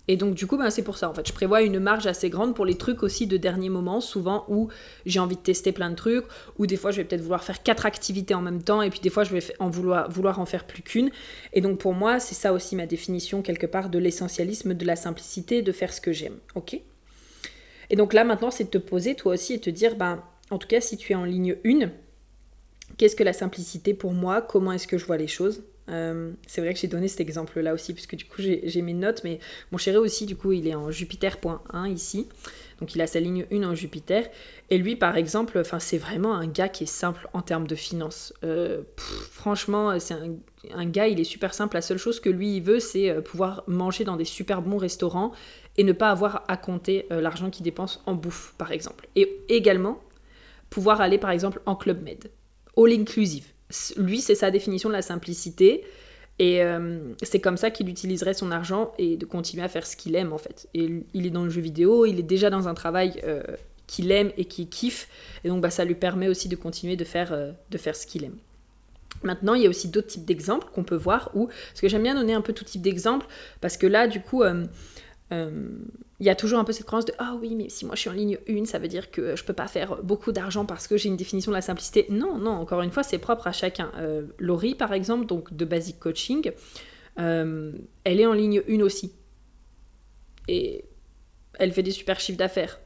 Et 0.08 0.16
donc 0.16 0.36
du 0.36 0.48
coup, 0.48 0.58
ben, 0.58 0.70
c'est 0.70 0.84
pour 0.84 0.98
ça 0.98 1.10
en 1.10 1.14
fait. 1.14 1.28
Je 1.28 1.34
prévois 1.34 1.62
une 1.62 1.80
marge 1.80 2.08
assez 2.08 2.30
grande 2.30 2.56
pour 2.56 2.66
les 2.66 2.76
trucs 2.76 3.04
aussi 3.04 3.28
de 3.28 3.36
dernier 3.38 3.70
moment, 3.70 4.00
souvent 4.00 4.46
où 4.48 4.70
j'ai 5.06 5.20
envie 5.20 5.36
de 5.36 5.42
tester 5.42 5.72
plein 5.72 5.90
de 5.90 5.96
trucs, 5.96 6.26
ou 6.58 6.66
des 6.66 6.78
fois 6.78 6.92
je 6.92 6.98
vais 6.98 7.04
peut-être 7.04 7.22
vouloir 7.22 7.44
faire 7.44 7.62
quatre 7.62 7.86
activités 7.86 8.34
en 8.34 8.42
même 8.42 8.64
temps, 8.64 8.82
et 8.82 8.90
puis 8.90 9.00
des 9.02 9.10
fois 9.10 9.24
je 9.24 9.34
vais 9.34 9.44
en 9.60 9.70
vouloir, 9.70 10.40
en 10.40 10.46
faire 10.46 10.66
plus 10.66 10.82
qu'une. 10.82 11.12
Et 11.54 11.62
donc 11.62 11.80
pour 11.80 11.94
moi, 11.94 12.20
c'est 12.20 12.36
ça 12.36 12.54
aussi 12.54 12.76
ma 12.76 12.86
définition 12.86 13.42
quelque 13.42 13.68
part 13.68 13.90
de 13.90 14.00
l'essentialisme, 14.00 14.74
de 14.74 14.86
la 14.86 14.96
simplicité, 14.96 15.62
de 15.62 15.72
faire 15.72 15.92
ce 15.92 16.00
que 16.00 16.14
j'aime. 16.14 16.38
Ok? 16.56 16.80
Et 17.90 17.96
donc 17.96 18.14
là 18.14 18.24
maintenant, 18.24 18.52
c'est 18.52 18.66
de 18.66 18.70
te 18.70 18.78
poser 18.78 19.16
toi 19.16 19.34
aussi 19.34 19.54
et 19.54 19.60
te 19.60 19.70
dire, 19.70 19.96
ben, 19.96 20.24
en 20.52 20.58
tout 20.58 20.68
cas, 20.68 20.80
si 20.80 20.96
tu 20.96 21.12
es 21.12 21.16
en 21.16 21.26
ligne 21.26 21.58
1, 21.66 21.90
qu'est-ce 22.98 23.16
que 23.18 23.24
la 23.24 23.34
simplicité 23.34 23.94
pour 23.94 24.14
moi? 24.14 24.42
Comment 24.42 24.72
est-ce 24.72 24.88
que 24.88 24.98
je 24.98 25.06
vois 25.06 25.18
les 25.18 25.28
choses? 25.28 25.64
Euh, 25.90 26.32
c'est 26.46 26.62
vrai 26.62 26.74
que 26.74 26.80
j'ai 26.80 26.88
donné 26.88 27.08
cet 27.08 27.22
exemple-là 27.22 27.74
aussi, 27.74 27.94
puisque 27.94 28.16
du 28.16 28.26
coup 28.26 28.42
j'ai 28.42 28.82
mes 28.82 28.94
notes, 28.94 29.22
mais 29.24 29.40
mon 29.72 29.78
chéri 29.78 29.98
aussi, 29.98 30.26
du 30.26 30.36
coup, 30.36 30.52
il 30.52 30.68
est 30.68 30.76
en 30.76 30.92
Jupiter.1 30.92 31.92
ici. 31.92 32.28
Donc 32.80 32.94
il 32.94 33.02
a 33.02 33.08
sa 33.08 33.20
ligne 33.20 33.46
1 33.52 33.64
en 33.64 33.74
Jupiter. 33.74 34.30
Et 34.70 34.78
lui, 34.78 34.96
par 34.96 35.18
exemple, 35.18 35.62
c'est 35.80 35.98
vraiment 35.98 36.36
un 36.36 36.48
gars 36.48 36.70
qui 36.70 36.84
est 36.84 36.88
simple 36.88 37.28
en 37.34 37.42
termes 37.42 37.66
de 37.66 37.76
finances. 37.76 38.34
Euh, 38.44 38.84
franchement, 38.98 39.98
c'est 40.00 40.16
un, 40.74 40.86
gars, 40.86 41.08
il 41.08 41.20
est 41.20 41.24
super 41.24 41.54
simple. 41.54 41.76
La 41.76 41.82
seule 41.82 41.98
chose 41.98 42.20
que 42.20 42.30
lui, 42.30 42.58
il 42.58 42.62
veut, 42.62 42.80
c'est 42.80 43.10
euh, 43.10 43.22
pouvoir 43.22 43.64
manger 43.68 44.04
dans 44.04 44.16
des 44.16 44.26
super 44.26 44.62
bons 44.62 44.78
restaurants 44.78 45.32
et 45.78 45.84
ne 45.84 45.94
pas 45.94 46.10
avoir 46.10 46.44
à 46.48 46.58
compter 46.58 47.06
l'argent 47.12 47.52
qu'il 47.52 47.64
dépense 47.64 48.02
en 48.08 48.16
bouffe, 48.16 48.56
par 48.58 48.72
exemple. 48.72 49.08
Et 49.16 49.42
également, 49.48 50.00
pouvoir 50.72 51.02
aller, 51.02 51.20
par 51.20 51.30
exemple, 51.30 51.62
en 51.68 51.76
Club 51.76 52.02
Med. 52.02 52.32
All 52.76 52.92
inclusive 52.92 53.54
lui, 53.98 54.22
c'est 54.22 54.36
sa 54.36 54.52
définition 54.52 54.90
de 54.90 54.94
la 54.94 55.02
simplicité. 55.02 55.84
Et 56.40 56.62
euh, 56.62 57.00
c'est 57.24 57.40
comme 57.40 57.58
ça 57.58 57.72
qu'il 57.72 57.90
utiliserait 57.90 58.36
son 58.36 58.52
argent 58.52 58.94
et 59.00 59.18
de 59.18 59.26
continuer 59.26 59.64
à 59.64 59.68
faire 59.68 59.88
ce 59.88 59.96
qu'il 59.96 60.16
aime 60.16 60.34
en 60.34 60.38
fait. 60.38 60.68
Et 60.74 61.04
il 61.14 61.26
est 61.26 61.32
dans 61.32 61.44
le 61.44 61.50
jeu 61.50 61.62
vidéo, 61.62 62.06
il 62.06 62.20
est 62.20 62.24
déjà 62.24 62.50
dans 62.50 62.68
un 62.68 62.76
travail 62.76 63.20
euh, 63.24 63.42
qu'il 63.88 64.12
aime 64.12 64.32
et 64.38 64.46
qu'il 64.46 64.70
kiffe. 64.70 65.08
Et 65.44 65.50
donc 65.50 65.62
bah, 65.62 65.72
ça 65.72 65.84
lui 65.84 65.96
permet 65.96 66.28
aussi 66.28 66.48
de 66.48 66.56
continuer 66.56 66.96
de 66.96 67.04
faire, 67.04 67.34
euh, 67.34 67.52
de 67.72 67.78
faire 67.78 67.96
ce 67.96 68.06
qu'il 68.06 68.24
aime. 68.24 68.38
Maintenant, 69.24 69.56
il 69.56 69.64
y 69.64 69.66
a 69.66 69.70
aussi 69.70 69.88
d'autres 69.88 70.08
types 70.08 70.26
d'exemples 70.26 70.68
qu'on 70.76 70.84
peut 70.84 70.96
voir 70.96 71.32
où, 71.34 71.48
parce 71.48 71.82
que 71.82 71.88
j'aime 71.88 72.04
bien 72.04 72.14
donner 72.14 72.34
un 72.34 72.42
peu 72.42 72.54
tout 72.54 72.66
type 72.66 72.84
d'exemples, 72.84 73.26
parce 73.62 73.76
que 73.76 73.88
là, 73.88 74.06
du 74.06 74.22
coup, 74.22 74.44
il 76.20 76.26
y 76.26 76.30
a 76.30 76.36
toujours 76.36 76.58
un 76.60 76.64
peu 76.64 76.72
cette 76.72 76.86
croyance 76.86 77.06
de 77.06 77.14
ah 77.20 77.36
oui 77.40 77.54
mais 77.56 77.70
si 77.70 77.86
moi 77.86 77.96
je 77.96 78.02
suis 78.02 78.10
en 78.10 78.14
ligne 78.14 78.40
1 78.50 78.66
ça 78.66 78.80
veut 78.80 78.88
dire 78.88 79.12
que 79.12 79.36
je 79.36 79.44
peux 79.44 79.54
pas 79.54 79.68
faire 79.68 80.02
beaucoup 80.02 80.32
d'argent 80.32 80.66
parce 80.66 80.88
que 80.88 80.98
j'ai 80.98 81.10
une 81.10 81.18
définition 81.18 81.52
de 81.52 81.56
la 81.56 81.62
simplicité. 81.62 82.08
Non 82.10 82.38
non 82.38 82.52
encore 82.52 82.82
une 82.82 82.92
fois 82.92 83.04
c'est 83.04 83.20
propre 83.20 83.48
à 83.48 83.52
chacun. 83.52 83.92
Euh, 83.98 84.24
Laurie 84.40 84.76
par 84.76 84.94
exemple 84.94 85.26
donc 85.26 85.56
de 85.56 85.66
Basic 85.66 86.00
Coaching 86.00 86.52
euh, 87.20 87.72
elle 88.04 88.20
est 88.20 88.26
en 88.26 88.34
ligne 88.34 88.64
1 88.68 88.80
aussi. 88.82 89.14
Et 90.48 90.86
elle 91.60 91.72
fait 91.72 91.84
des 91.84 91.92
super 91.92 92.20
chiffres 92.20 92.38
d'affaires. 92.38 92.80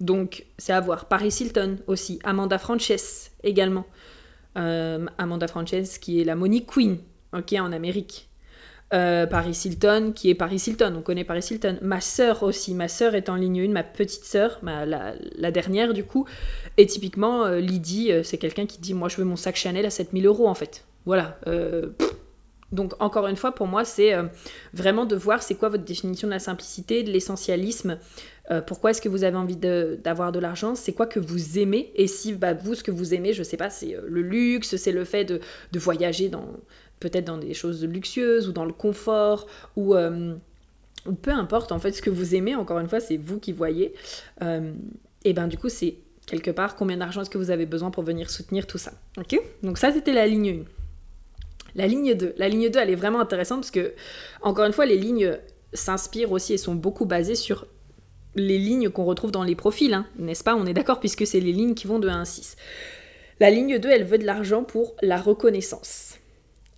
Donc 0.00 0.46
c'est 0.58 0.72
à 0.72 0.80
voir. 0.80 1.06
Paris 1.06 1.34
Hilton 1.40 1.78
aussi. 1.86 2.18
Amanda 2.24 2.58
Frances 2.58 3.30
également. 3.42 3.86
Amanda 4.56 5.48
Frances 5.48 5.98
qui 5.98 6.20
est 6.20 6.24
la 6.24 6.36
Monique 6.36 6.66
Queen 6.66 6.98
ok 7.32 7.54
en 7.58 7.72
Amérique 7.72 8.28
euh, 8.92 9.26
Paris 9.26 9.58
Hilton, 9.64 10.12
qui 10.14 10.30
est 10.30 10.34
Paris 10.34 10.62
Hilton, 10.66 10.94
on 10.96 11.02
connaît 11.02 11.24
Paris 11.24 11.44
Hilton. 11.50 11.78
Ma 11.82 12.00
sœur 12.00 12.42
aussi, 12.42 12.74
ma 12.74 12.88
sœur 12.88 13.14
est 13.14 13.28
en 13.28 13.34
ligne 13.34 13.62
1, 13.62 13.68
ma 13.68 13.82
petite 13.82 14.24
sœur, 14.24 14.60
la, 14.62 15.50
dernière 15.50 15.94
du 15.94 16.04
coup. 16.04 16.26
Et 16.76 16.86
typiquement, 16.86 17.44
euh, 17.44 17.58
Lydie, 17.58 18.12
euh, 18.12 18.22
c'est 18.22 18.38
quelqu'un 18.38 18.66
qui 18.66 18.78
dit 18.78 18.94
Moi 18.94 19.08
je 19.08 19.16
veux 19.16 19.24
mon 19.24 19.36
sac 19.36 19.56
Chanel 19.56 19.86
à 19.86 19.90
7000 19.90 20.26
euros 20.26 20.48
en 20.48 20.54
fait. 20.54 20.84
Voilà. 21.06 21.38
Donc 22.72 22.94
encore 22.98 23.26
une 23.28 23.36
fois, 23.36 23.52
pour 23.52 23.66
moi, 23.66 23.84
c'est 23.84 24.14
vraiment 24.72 25.04
de 25.04 25.14
voir 25.14 25.42
c'est 25.42 25.54
quoi 25.54 25.68
votre 25.68 25.84
définition 25.84 26.26
de 26.26 26.32
la 26.32 26.38
simplicité, 26.38 27.02
de 27.02 27.10
l'essentialisme. 27.10 27.98
pourquoi 28.66 28.90
est-ce 28.90 29.02
que 29.02 29.08
vous 29.08 29.22
avez 29.22 29.36
envie 29.36 29.56
d'avoir 29.56 30.32
de, 30.32 30.38
l'argent 30.38 30.74
C'est 30.74 30.92
quoi 30.92 31.06
que 31.06 31.20
vous 31.20 31.58
aimez 31.58 31.92
Et 31.94 32.06
si 32.06 32.32
bah, 32.32 32.54
vous, 32.54 32.74
ce 32.74 32.82
que 32.82 32.90
vous 32.90 33.12
aimez, 33.12 33.34
je 33.34 33.42
sais 33.42 33.58
pas, 33.58 33.68
c'est 33.68 33.94
le 34.08 34.22
luxe, 34.22 34.76
c'est 34.76 34.92
le 34.92 35.04
fait 35.04 35.24
de, 35.26 35.40
de 35.72 35.78
voyager 35.78 36.30
dans 36.30 36.46
peut-être 37.00 37.24
dans 37.24 37.38
des 37.38 37.54
choses 37.54 37.84
luxueuses 37.84 38.48
ou 38.48 38.52
dans 38.52 38.64
le 38.64 38.72
confort 38.72 39.46
ou 39.76 39.94
peu 41.12 41.30
importe 41.30 41.72
en 41.72 41.78
fait 41.78 41.92
ce 41.92 42.02
que 42.02 42.10
vous 42.10 42.34
aimez, 42.34 42.54
encore 42.54 42.78
une 42.78 42.88
fois, 42.88 43.00
c'est 43.00 43.16
vous 43.16 43.38
qui 43.38 43.52
voyez. 43.52 43.94
Euh, 44.42 44.72
et 45.24 45.32
ben 45.32 45.46
du 45.46 45.58
coup, 45.58 45.68
c'est 45.68 45.96
quelque 46.26 46.50
part 46.50 46.76
combien 46.76 46.96
d'argent 46.96 47.22
est-ce 47.22 47.30
que 47.30 47.38
vous 47.38 47.50
avez 47.50 47.66
besoin 47.66 47.90
pour 47.90 48.02
venir 48.02 48.30
soutenir 48.30 48.66
tout 48.66 48.78
ça. 48.78 48.92
Ok? 49.18 49.38
Donc 49.62 49.78
ça, 49.78 49.92
c'était 49.92 50.12
la 50.12 50.26
ligne 50.26 50.62
1. 50.62 50.64
La 51.76 51.86
ligne 51.86 52.14
2. 52.14 52.34
La 52.38 52.48
ligne 52.48 52.70
2, 52.70 52.78
elle 52.78 52.90
est 52.90 52.94
vraiment 52.94 53.20
intéressante 53.20 53.60
parce 53.60 53.70
que, 53.70 53.92
encore 54.42 54.64
une 54.64 54.72
fois, 54.72 54.86
les 54.86 54.96
lignes 54.96 55.38
s'inspirent 55.72 56.32
aussi 56.32 56.54
et 56.54 56.58
sont 56.58 56.74
beaucoup 56.74 57.04
basées 57.04 57.34
sur 57.34 57.66
les 58.36 58.58
lignes 58.58 58.90
qu'on 58.90 59.04
retrouve 59.04 59.30
dans 59.30 59.44
les 59.44 59.54
profils, 59.54 59.92
hein, 59.92 60.06
n'est-ce 60.18 60.42
pas? 60.42 60.56
On 60.56 60.66
est 60.66 60.72
d'accord 60.72 61.00
puisque 61.00 61.26
c'est 61.26 61.40
les 61.40 61.52
lignes 61.52 61.74
qui 61.74 61.86
vont 61.86 61.98
de 61.98 62.08
1 62.08 62.22
à 62.22 62.24
6. 62.24 62.56
La 63.40 63.50
ligne 63.50 63.78
2, 63.78 63.88
elle 63.90 64.04
veut 64.04 64.18
de 64.18 64.24
l'argent 64.24 64.62
pour 64.64 64.94
la 65.02 65.20
reconnaissance. 65.20 66.18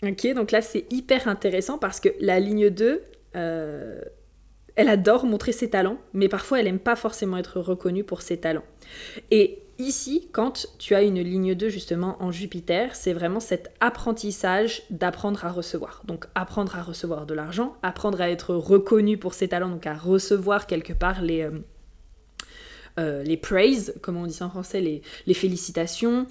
Ok, 0.03 0.26
donc 0.35 0.50
là 0.50 0.61
c'est 0.61 0.87
hyper 0.91 1.26
intéressant 1.29 1.79
parce 1.79 2.00
que 2.00 2.11
la 2.21 2.38
ligne 2.38 2.69
2, 2.69 3.03
euh, 3.37 4.00
elle 4.75 4.88
adore 4.88 5.25
montrer 5.25 5.53
ses 5.53 5.71
talents, 5.71 5.99
mais 6.12 6.29
parfois 6.29 6.61
elle 6.61 6.67
n'aime 6.67 6.79
pas 6.79 6.97
forcément 6.97 7.38
être 7.38 7.61
reconnue 7.61 8.05
pour 8.05 8.21
ses 8.21 8.37
talents. 8.37 8.65
Et 9.31 9.62
ici, 9.79 10.29
quand 10.33 10.67
tu 10.79 10.95
as 10.95 11.03
une 11.03 11.21
ligne 11.21 11.55
2 11.55 11.71
justement 11.71 12.23
en 12.23 12.31
Jupiter, 12.31 12.95
c'est 12.95 13.15
vraiment 13.15 13.41
cet 13.41 13.73
apprentissage 13.81 14.83
d'apprendre 14.91 15.47
à 15.47 15.50
recevoir. 15.50 16.03
Donc 16.05 16.26
apprendre 16.35 16.76
à 16.76 16.83
recevoir 16.83 17.25
de 17.25 17.33
l'argent, 17.33 17.75
apprendre 17.83 18.21
à 18.21 18.29
être 18.29 18.55
reconnu 18.55 19.17
pour 19.17 19.33
ses 19.33 19.49
talents, 19.49 19.71
donc 19.71 19.87
à 19.87 19.95
recevoir 19.95 20.67
quelque 20.67 20.93
part 20.93 21.23
les... 21.23 21.43
Euh, 21.43 21.50
euh, 22.99 23.23
les 23.23 23.37
praise, 23.37 23.95
comme 24.00 24.17
on 24.17 24.26
dit 24.26 24.43
en 24.43 24.49
français, 24.49 24.81
les, 24.81 25.35
félicitations, 25.35 26.26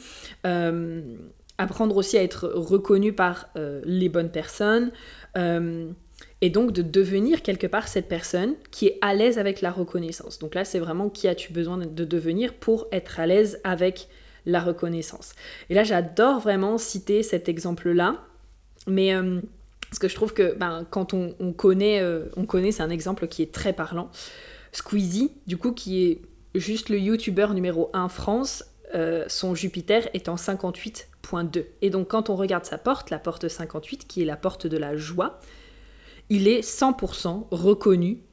apprendre 1.58 1.96
aussi 1.98 2.18
à 2.18 2.24
être 2.24 2.48
reconnu 2.48 3.14
par 3.14 3.50
euh, 3.56 3.82
les 3.86 4.10
bonnes 4.10 4.32
personnes 4.32 4.92
euh, 5.38 5.90
et 6.42 6.50
donc 6.50 6.72
de 6.72 6.82
devenir 6.82 7.42
quelque 7.42 7.68
part 7.68 7.88
cette 7.88 8.08
personne 8.08 8.56
qui 8.72 8.88
est 8.88 8.98
à 9.02 9.14
l'aise 9.14 9.38
avec 9.38 9.62
la 9.62 9.72
reconnaissance. 9.72 10.40
Donc 10.40 10.56
là, 10.56 10.66
c'est 10.66 10.80
vraiment 10.80 11.10
qui 11.10 11.28
as-tu 11.28 11.54
besoin 11.54 11.78
de 11.78 12.06
devenir 12.06 12.54
pour 12.54 12.88
être 12.92 13.20
à 13.20 13.26
l'aise 13.26 13.60
avec 13.64 14.08
la 14.46 14.60
reconnaissance. 14.60 15.34
Et 15.70 15.74
là, 15.74 15.84
j'adore 15.84 16.40
vraiment 16.40 16.78
citer 16.78 17.24
cet 17.24 17.50
exemple-là, 17.50 18.22
mais 18.86 19.16
euh, 19.16 19.42
parce 19.90 20.00
que 20.00 20.08
je 20.08 20.16
trouve 20.16 20.34
que 20.34 20.54
ben, 20.56 20.86
quand 20.90 21.14
on, 21.14 21.54
connaît, 21.54 22.02
euh, 22.02 22.26
on 22.36 22.46
connaît, 22.46 22.72
c'est 22.72 22.84
un 22.84 22.90
exemple 22.90 23.28
qui 23.28 23.42
est 23.42 23.52
très 23.52 23.74
parlant. 23.74 24.12
Squeezie, 24.72 25.32
du 25.48 25.58
coup, 25.58 25.72
qui 25.72 26.04
est 26.04 26.22
juste 26.54 26.90
le 26.90 27.00
youtubeur 27.00 27.54
numéro 27.54 27.90
1 27.94 28.10
France, 28.10 28.66
son 29.28 29.56
Jupiter 29.56 30.08
est 30.14 30.30
en 30.30 30.38
58 30.38 31.10
et 31.82 31.90
donc 31.90 32.08
quand 32.10 32.30
on 32.30 32.36
regarde 32.36 32.66
sa 32.66 32.78
porte, 32.78 33.10
la 33.10 33.20
porte 33.20 33.48
58, 33.48 34.08
qui 34.08 34.22
est 34.22 34.26
la 34.26 34.38
porte 34.38 34.68
de 34.68 34.78
la 34.78 34.96
joie, 34.96 35.40
il 36.30 36.48
est 36.48 36.62
100% 36.62 37.48
reconnu 37.52 38.24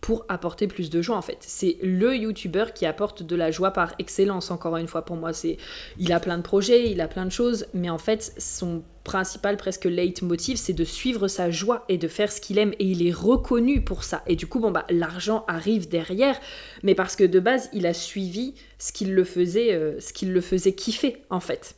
pour 0.00 0.24
apporter 0.28 0.68
plus 0.68 0.90
de 0.90 1.02
joie 1.02 1.16
en 1.16 1.22
fait. 1.22 1.38
C'est 1.40 1.78
le 1.82 2.14
youtubeur 2.16 2.72
qui 2.72 2.86
apporte 2.86 3.22
de 3.22 3.34
la 3.34 3.50
joie 3.50 3.72
par 3.72 3.94
excellence 3.98 4.50
encore 4.50 4.76
une 4.76 4.86
fois. 4.86 5.04
Pour 5.04 5.16
moi, 5.16 5.32
c'est 5.32 5.56
il 5.98 6.12
a 6.12 6.20
plein 6.20 6.36
de 6.36 6.42
projets, 6.42 6.90
il 6.90 7.00
a 7.00 7.08
plein 7.08 7.24
de 7.24 7.30
choses 7.30 7.66
mais 7.74 7.90
en 7.90 7.98
fait 7.98 8.32
son 8.38 8.84
principal 9.02 9.56
presque 9.56 9.84
leitmotiv 9.84 10.56
c'est 10.58 10.72
de 10.72 10.84
suivre 10.84 11.28
sa 11.28 11.50
joie 11.50 11.84
et 11.88 11.98
de 11.98 12.08
faire 12.08 12.30
ce 12.30 12.40
qu'il 12.40 12.58
aime. 12.58 12.72
Et 12.78 12.84
il 12.84 13.06
est 13.06 13.12
reconnu 13.12 13.82
pour 13.82 14.04
ça. 14.04 14.22
Et 14.26 14.36
du 14.36 14.46
coup 14.46 14.60
bon 14.60 14.70
bah 14.70 14.86
l'argent 14.90 15.44
arrive 15.48 15.88
derrière. 15.88 16.38
Mais 16.84 16.94
parce 16.94 17.16
que 17.16 17.24
de 17.24 17.40
base 17.40 17.68
il 17.72 17.86
a 17.86 17.94
suivi 17.94 18.54
ce 18.78 18.92
qu'il 18.92 19.24
faisait 19.24 19.72
euh, 19.72 19.98
ce 19.98 20.12
qu'il 20.12 20.32
le 20.32 20.40
faisait 20.40 20.74
kiffer 20.74 21.24
en 21.30 21.40
fait. 21.40 21.74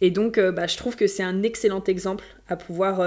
Et 0.00 0.10
donc 0.10 0.38
euh, 0.38 0.52
bah, 0.52 0.66
je 0.66 0.76
trouve 0.76 0.96
que 0.96 1.06
c'est 1.06 1.22
un 1.22 1.42
excellent 1.42 1.84
exemple 1.84 2.24
à 2.48 2.56
pouvoir 2.56 3.00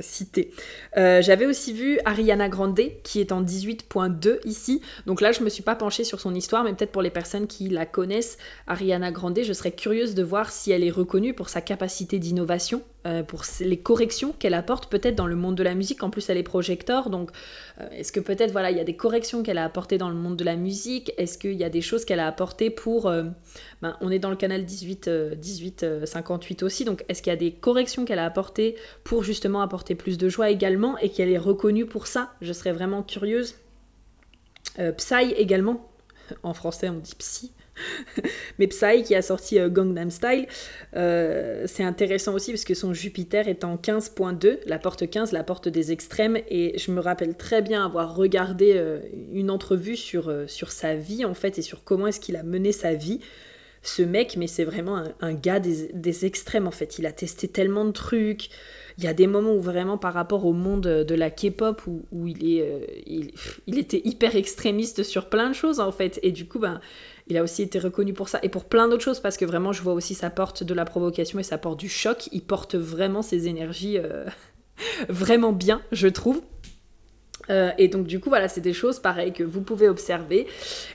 citer. 0.00 0.52
J'avais 0.94 1.46
aussi 1.46 1.72
vu 1.72 1.98
Ariana 2.04 2.48
Grande 2.48 2.80
qui 3.02 3.20
est 3.20 3.32
en 3.32 3.42
18.2 3.42 4.40
ici. 4.44 4.82
Donc 5.06 5.20
là, 5.20 5.32
je 5.32 5.42
me 5.42 5.48
suis 5.48 5.62
pas 5.62 5.74
penchée 5.74 6.04
sur 6.04 6.20
son 6.20 6.34
histoire, 6.34 6.64
mais 6.64 6.74
peut-être 6.74 6.92
pour 6.92 7.02
les 7.02 7.10
personnes 7.10 7.46
qui 7.46 7.68
la 7.68 7.86
connaissent, 7.86 8.38
Ariana 8.66 9.10
Grande, 9.10 9.40
je 9.42 9.52
serais 9.52 9.72
curieuse 9.72 10.14
de 10.14 10.22
voir 10.22 10.52
si 10.52 10.70
elle 10.70 10.84
est 10.84 10.90
reconnue 10.90 11.34
pour 11.34 11.48
sa 11.48 11.60
capacité 11.60 12.18
d'innovation 12.18 12.82
euh, 13.08 13.22
pour 13.22 13.42
les 13.60 13.78
corrections 13.78 14.34
qu'elle 14.38 14.54
apporte 14.54 14.90
peut-être 14.90 15.14
dans 15.14 15.26
le 15.26 15.36
monde 15.36 15.54
de 15.54 15.62
la 15.62 15.74
musique. 15.74 16.02
En 16.02 16.10
plus, 16.10 16.28
elle 16.28 16.36
est 16.36 16.42
projecteur, 16.42 17.08
donc 17.08 17.30
euh, 17.80 17.88
est-ce 17.90 18.12
que 18.12 18.20
peut-être 18.20 18.52
voilà, 18.52 18.70
il 18.70 18.76
y 18.76 18.80
a 18.80 18.84
des 18.84 18.96
corrections 18.96 19.42
qu'elle 19.42 19.56
a 19.56 19.64
apportées 19.64 19.96
dans 19.96 20.10
le 20.10 20.14
monde 20.14 20.36
de 20.36 20.44
la 20.44 20.56
musique? 20.56 21.12
Est-ce 21.16 21.38
qu'il 21.38 21.54
y 21.54 21.64
a 21.64 21.70
des 21.70 21.80
choses 21.80 22.04
qu'elle 22.04 22.20
a 22.20 22.26
apportées 22.26 22.68
pour 22.68 23.06
euh, 23.06 23.24
ben, 23.80 23.96
On 24.02 24.10
est 24.10 24.18
dans 24.18 24.28
le 24.30 24.36
canal 24.36 24.64
18 24.64 25.08
18 25.08 26.04
58 26.04 26.62
aussi, 26.62 26.84
donc 26.84 27.04
est-ce 27.08 27.22
qu'il 27.22 27.32
y 27.32 27.36
a 27.36 27.38
des 27.38 27.52
corrections 27.52 28.04
qu'elle 28.04 28.18
a 28.18 28.26
apportées 28.26 28.76
pour 29.04 29.22
justement 29.22 29.62
apporter 29.62 29.94
plus 29.94 30.18
de 30.18 30.28
joie 30.28 30.50
également 30.50 30.98
et 30.98 31.08
qu'elle 31.08 31.30
est 31.30 31.38
reconnue 31.38 31.86
pour 31.86 32.06
ça? 32.06 32.34
Je 32.42 32.52
serais 32.52 32.72
vraiment 32.72 33.02
curieuse. 33.02 33.54
Psy 34.96 35.32
également, 35.36 35.88
en 36.42 36.52
français 36.54 36.88
on 36.88 36.98
dit 36.98 37.14
psy, 37.16 37.52
mais 38.58 38.66
Psy 38.66 39.02
qui 39.04 39.14
a 39.14 39.22
sorti 39.22 39.58
euh, 39.58 39.68
Gangnam 39.68 40.10
Style, 40.10 40.46
euh, 40.96 41.64
c'est 41.66 41.84
intéressant 41.84 42.34
aussi 42.34 42.52
parce 42.52 42.64
que 42.64 42.74
son 42.74 42.94
Jupiter 42.94 43.48
est 43.48 43.64
en 43.64 43.76
15.2, 43.76 44.58
la 44.66 44.78
porte 44.78 45.08
15, 45.08 45.32
la 45.32 45.44
porte 45.44 45.68
des 45.68 45.92
extrêmes, 45.92 46.38
et 46.48 46.78
je 46.78 46.90
me 46.90 47.00
rappelle 47.00 47.36
très 47.36 47.62
bien 47.62 47.84
avoir 47.84 48.14
regardé 48.14 48.72
euh, 48.74 49.00
une 49.32 49.50
entrevue 49.50 49.96
sur, 49.96 50.32
sur 50.46 50.70
sa 50.70 50.94
vie 50.94 51.24
en 51.24 51.34
fait 51.34 51.58
et 51.58 51.62
sur 51.62 51.84
comment 51.84 52.06
est-ce 52.06 52.20
qu'il 52.20 52.36
a 52.36 52.42
mené 52.42 52.72
sa 52.72 52.94
vie. 52.94 53.20
Ce 53.80 54.02
mec, 54.02 54.36
mais 54.36 54.48
c'est 54.48 54.64
vraiment 54.64 55.04
un, 55.20 55.34
gars 55.34 55.60
des, 55.60 56.26
extrêmes 56.26 56.66
en 56.66 56.72
fait. 56.72 56.98
Il 56.98 57.06
a 57.06 57.12
testé 57.12 57.46
tellement 57.46 57.84
de 57.84 57.92
trucs. 57.92 58.48
Il 58.98 59.04
y 59.04 59.06
a 59.06 59.14
des 59.14 59.28
moments 59.28 59.54
où 59.54 59.60
vraiment 59.60 59.96
par 59.96 60.14
rapport 60.14 60.44
au 60.44 60.52
monde 60.52 60.82
de 60.82 61.14
la 61.14 61.30
K-pop 61.30 61.80
où, 61.86 62.26
il, 62.26 62.58
est, 62.58 63.04
il, 63.66 63.78
était 63.78 64.02
hyper 64.04 64.34
extrémiste 64.34 65.04
sur 65.04 65.28
plein 65.28 65.48
de 65.48 65.54
choses 65.54 65.78
en 65.78 65.92
fait. 65.92 66.18
Et 66.24 66.32
du 66.32 66.46
coup, 66.48 66.58
ben, 66.58 66.80
il 67.28 67.36
a 67.36 67.42
aussi 67.42 67.62
été 67.62 67.78
reconnu 67.78 68.12
pour 68.14 68.28
ça 68.28 68.40
et 68.42 68.48
pour 68.48 68.64
plein 68.64 68.88
d'autres 68.88 69.04
choses 69.04 69.20
parce 69.20 69.36
que 69.36 69.44
vraiment 69.44 69.72
je 69.72 69.82
vois 69.82 69.92
aussi 69.92 70.14
sa 70.14 70.30
porte 70.30 70.62
de 70.62 70.74
la 70.74 70.84
provocation 70.84 71.38
et 71.38 71.42
sa 71.42 71.58
porte 71.58 71.78
du 71.78 71.88
choc. 71.88 72.28
Il 72.32 72.42
porte 72.42 72.74
vraiment 72.74 73.22
ses 73.22 73.48
énergies 73.48 73.98
euh, 73.98 74.24
vraiment 75.08 75.52
bien, 75.52 75.82
je 75.92 76.08
trouve. 76.08 76.42
Euh, 77.50 77.70
et 77.78 77.88
donc 77.88 78.06
du 78.06 78.20
coup 78.20 78.28
voilà 78.28 78.46
c'est 78.46 78.60
des 78.60 78.74
choses 78.74 78.98
pareilles 78.98 79.32
que 79.32 79.42
vous 79.42 79.62
pouvez 79.62 79.88
observer 79.88 80.46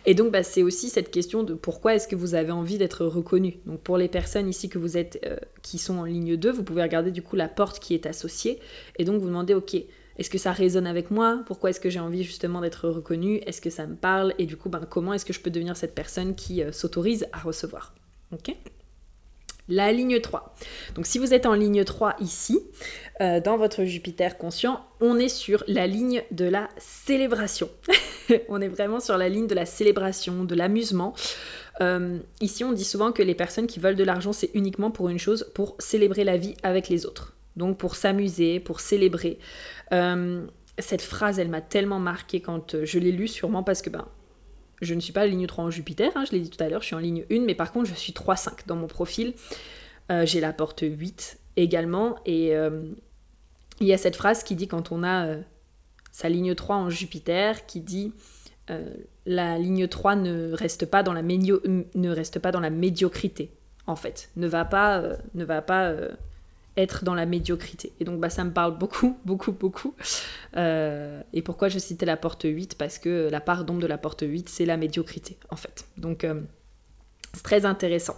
et 0.06 0.14
donc 0.14 0.32
bah, 0.32 0.44
c'est 0.44 0.62
aussi 0.62 0.90
cette 0.90 1.10
question 1.10 1.42
de 1.42 1.56
pourquoi 1.56 1.96
est-ce 1.96 2.08
que 2.08 2.16
vous 2.16 2.36
avez 2.36 2.52
envie 2.52 2.78
d'être 2.78 3.06
reconnu 3.06 3.56
donc 3.66 3.80
pour 3.80 3.98
les 3.98 4.08
personnes 4.08 4.48
ici 4.48 4.70
que 4.70 4.78
vous 4.78 4.96
êtes 4.96 5.20
euh, 5.26 5.38
qui 5.64 5.80
sont 5.80 5.98
en 5.98 6.06
ligne 6.06 6.38
2 6.38 6.52
vous 6.52 6.64
pouvez 6.64 6.84
regarder 6.84 7.10
du 7.10 7.24
coup 7.24 7.36
la 7.36 7.48
porte 7.48 7.80
qui 7.80 7.96
est 7.96 8.06
associée 8.06 8.60
et 9.00 9.04
donc 9.04 9.20
vous 9.20 9.30
demandez 9.30 9.56
ok 9.56 9.78
est-ce 10.18 10.30
que 10.30 10.38
ça 10.38 10.52
résonne 10.52 10.88
avec 10.88 11.12
moi? 11.12 11.42
Pourquoi 11.46 11.72
est-ce 11.72 11.80
que 11.80 11.90
j'ai 11.90 12.00
envie 12.00 12.24
justement 12.24 12.62
d'être 12.62 12.88
reconnue? 12.88 13.38
Est-ce 13.46 13.62
que 13.62 13.70
ça 13.70 13.88
me 13.88 13.96
parle? 13.96 14.34
Et 14.38 14.46
du 14.46 14.58
coup, 14.58 14.70
ben, 14.70 14.82
comment 14.88 15.14
est-ce 15.14 15.26
que 15.26 15.34
je 15.34 15.40
peux 15.40 15.50
devenir 15.50 15.76
cette 15.76 15.96
personne 15.96 16.36
qui 16.36 16.62
euh, 16.62 16.72
s'autorise 16.72 17.28
à 17.34 17.40
recevoir? 17.40 17.94
Ok? 18.32 18.56
La 19.70 19.94
ligne 19.94 20.20
3. 20.20 20.56
Donc 20.96 21.06
si 21.06 21.18
vous 21.20 21.34
êtes 21.34 21.46
en 21.46 21.54
ligne 21.54 21.86
3 21.86 22.18
ici, 22.20 22.60
euh, 23.22 23.40
dans 23.40 23.58
votre 23.58 23.86
Jupiter 23.86 24.38
conscient, 24.38 24.86
on 25.00 25.18
est 25.18 25.30
sur 25.30 25.64
la 25.68 25.88
ligne 25.88 26.22
de 26.32 26.46
la 26.46 26.68
célébration. 26.78 27.70
on 28.50 28.60
est 28.60 28.68
vraiment 28.68 29.00
sur 29.00 29.18
la 29.18 29.30
ligne 29.30 29.48
de 29.48 29.56
la 29.56 29.66
célébration, 29.66 30.44
de 30.44 30.54
l'amusement. 30.54 31.14
Euh, 31.80 32.20
ici, 32.42 32.64
on 32.66 32.74
dit 32.74 32.84
souvent 32.84 33.14
que 33.14 33.24
les 33.24 33.36
personnes 33.36 33.68
qui 33.68 33.80
veulent 33.80 33.96
de 33.96 34.04
l'argent, 34.04 34.34
c'est 34.34 34.52
uniquement 34.54 34.92
pour 34.92 35.08
une 35.08 35.18
chose, 35.18 35.50
pour 35.56 35.76
célébrer 35.80 36.26
la 36.26 36.36
vie 36.36 36.56
avec 36.62 36.90
les 36.90 37.06
autres 37.06 37.33
donc 37.56 37.78
pour 37.78 37.96
s'amuser, 37.96 38.60
pour 38.60 38.80
célébrer. 38.80 39.40
Euh, 39.92 40.46
cette 40.80 41.02
phrase, 41.02 41.40
elle 41.40 41.50
m'a 41.50 41.62
tellement 41.62 42.00
marqué 42.00 42.42
quand 42.42 42.76
euh, 42.76 42.86
je 42.86 43.00
l'ai 43.00 43.12
lue, 43.12 43.28
sûrement 43.28 43.64
parce 43.64 43.82
que 43.82 43.90
ben, 43.90 44.08
je 44.82 44.94
ne 44.94 45.00
suis 45.00 45.14
pas 45.14 45.26
ligne 45.26 45.46
3 45.46 45.66
en 45.66 45.70
Jupiter, 45.70 46.12
hein, 46.16 46.24
je 46.26 46.32
l'ai 46.32 46.40
dit 46.40 46.50
tout 46.50 46.62
à 46.64 46.70
l'heure, 46.70 46.82
je 46.82 46.88
suis 46.88 46.96
en 46.96 47.00
ligne 47.00 47.26
1, 47.32 47.42
mais 47.42 47.56
par 47.56 47.72
contre 47.72 47.90
je 47.90 47.94
suis 47.94 48.14
3-5 48.14 48.66
dans 48.68 48.76
mon 48.76 48.88
profil. 48.88 49.34
Euh, 50.12 50.26
j'ai 50.26 50.42
la 50.42 50.52
porte 50.52 50.82
8 50.82 51.40
également, 51.56 52.18
et 52.26 52.54
il 53.80 53.88
y 53.88 53.94
a 53.94 53.98
cette 53.98 54.16
phrase 54.16 54.44
qui 54.44 54.56
dit 54.56 54.68
quand 54.68 54.92
on 54.92 55.04
a 55.04 55.36
sa 56.12 56.28
ligne 56.28 56.56
3 56.56 56.76
en 56.76 56.90
Jupiter, 56.90 57.68
qui 57.68 57.80
dit 57.80 58.12
la 59.28 59.60
ligne 59.60 59.88
3 59.88 60.16
ne 60.16 60.54
reste 60.54 60.88
pas 60.88 61.04
dans 61.04 61.14
la, 61.14 61.22
ne 61.22 62.10
reste 62.10 62.40
pas 62.40 62.52
dans 62.52 62.60
la 62.60 62.72
médiocrité, 62.72 63.52
en 63.86 63.96
fait, 63.96 64.32
ne 64.36 64.48
va 64.48 64.66
pas, 64.66 65.04
ne 65.36 65.46
va 65.46 65.62
pas 65.62 65.94
être 66.78 67.04
dans 67.04 67.14
la 67.14 67.26
médiocrité. 67.26 67.94
Et 68.00 68.06
donc 68.06 68.20
bah, 68.20 68.30
ça 68.30 68.44
me 68.44 68.52
parle 68.52 68.78
beaucoup, 68.78 69.18
beaucoup, 69.26 69.52
beaucoup. 69.52 69.94
Euh, 70.58 71.22
et 71.34 71.42
pourquoi 71.42 71.70
je 71.70 71.80
citais 71.80 72.06
la 72.06 72.18
porte 72.18 72.44
8 72.44 72.76
Parce 72.78 72.98
que 72.98 73.30
la 73.32 73.42
part 73.42 73.66
d'ombre 73.66 73.82
de 73.82 73.88
la 73.88 73.98
porte 73.98 74.24
8, 74.26 74.50
c'est 74.50 74.66
la 74.66 74.78
médiocrité, 74.78 75.38
en 75.50 75.56
fait. 75.56 75.86
Donc 75.98 76.24
euh, 76.24 76.42
c'est 77.34 77.44
très 77.44 77.66
intéressant. 77.66 78.16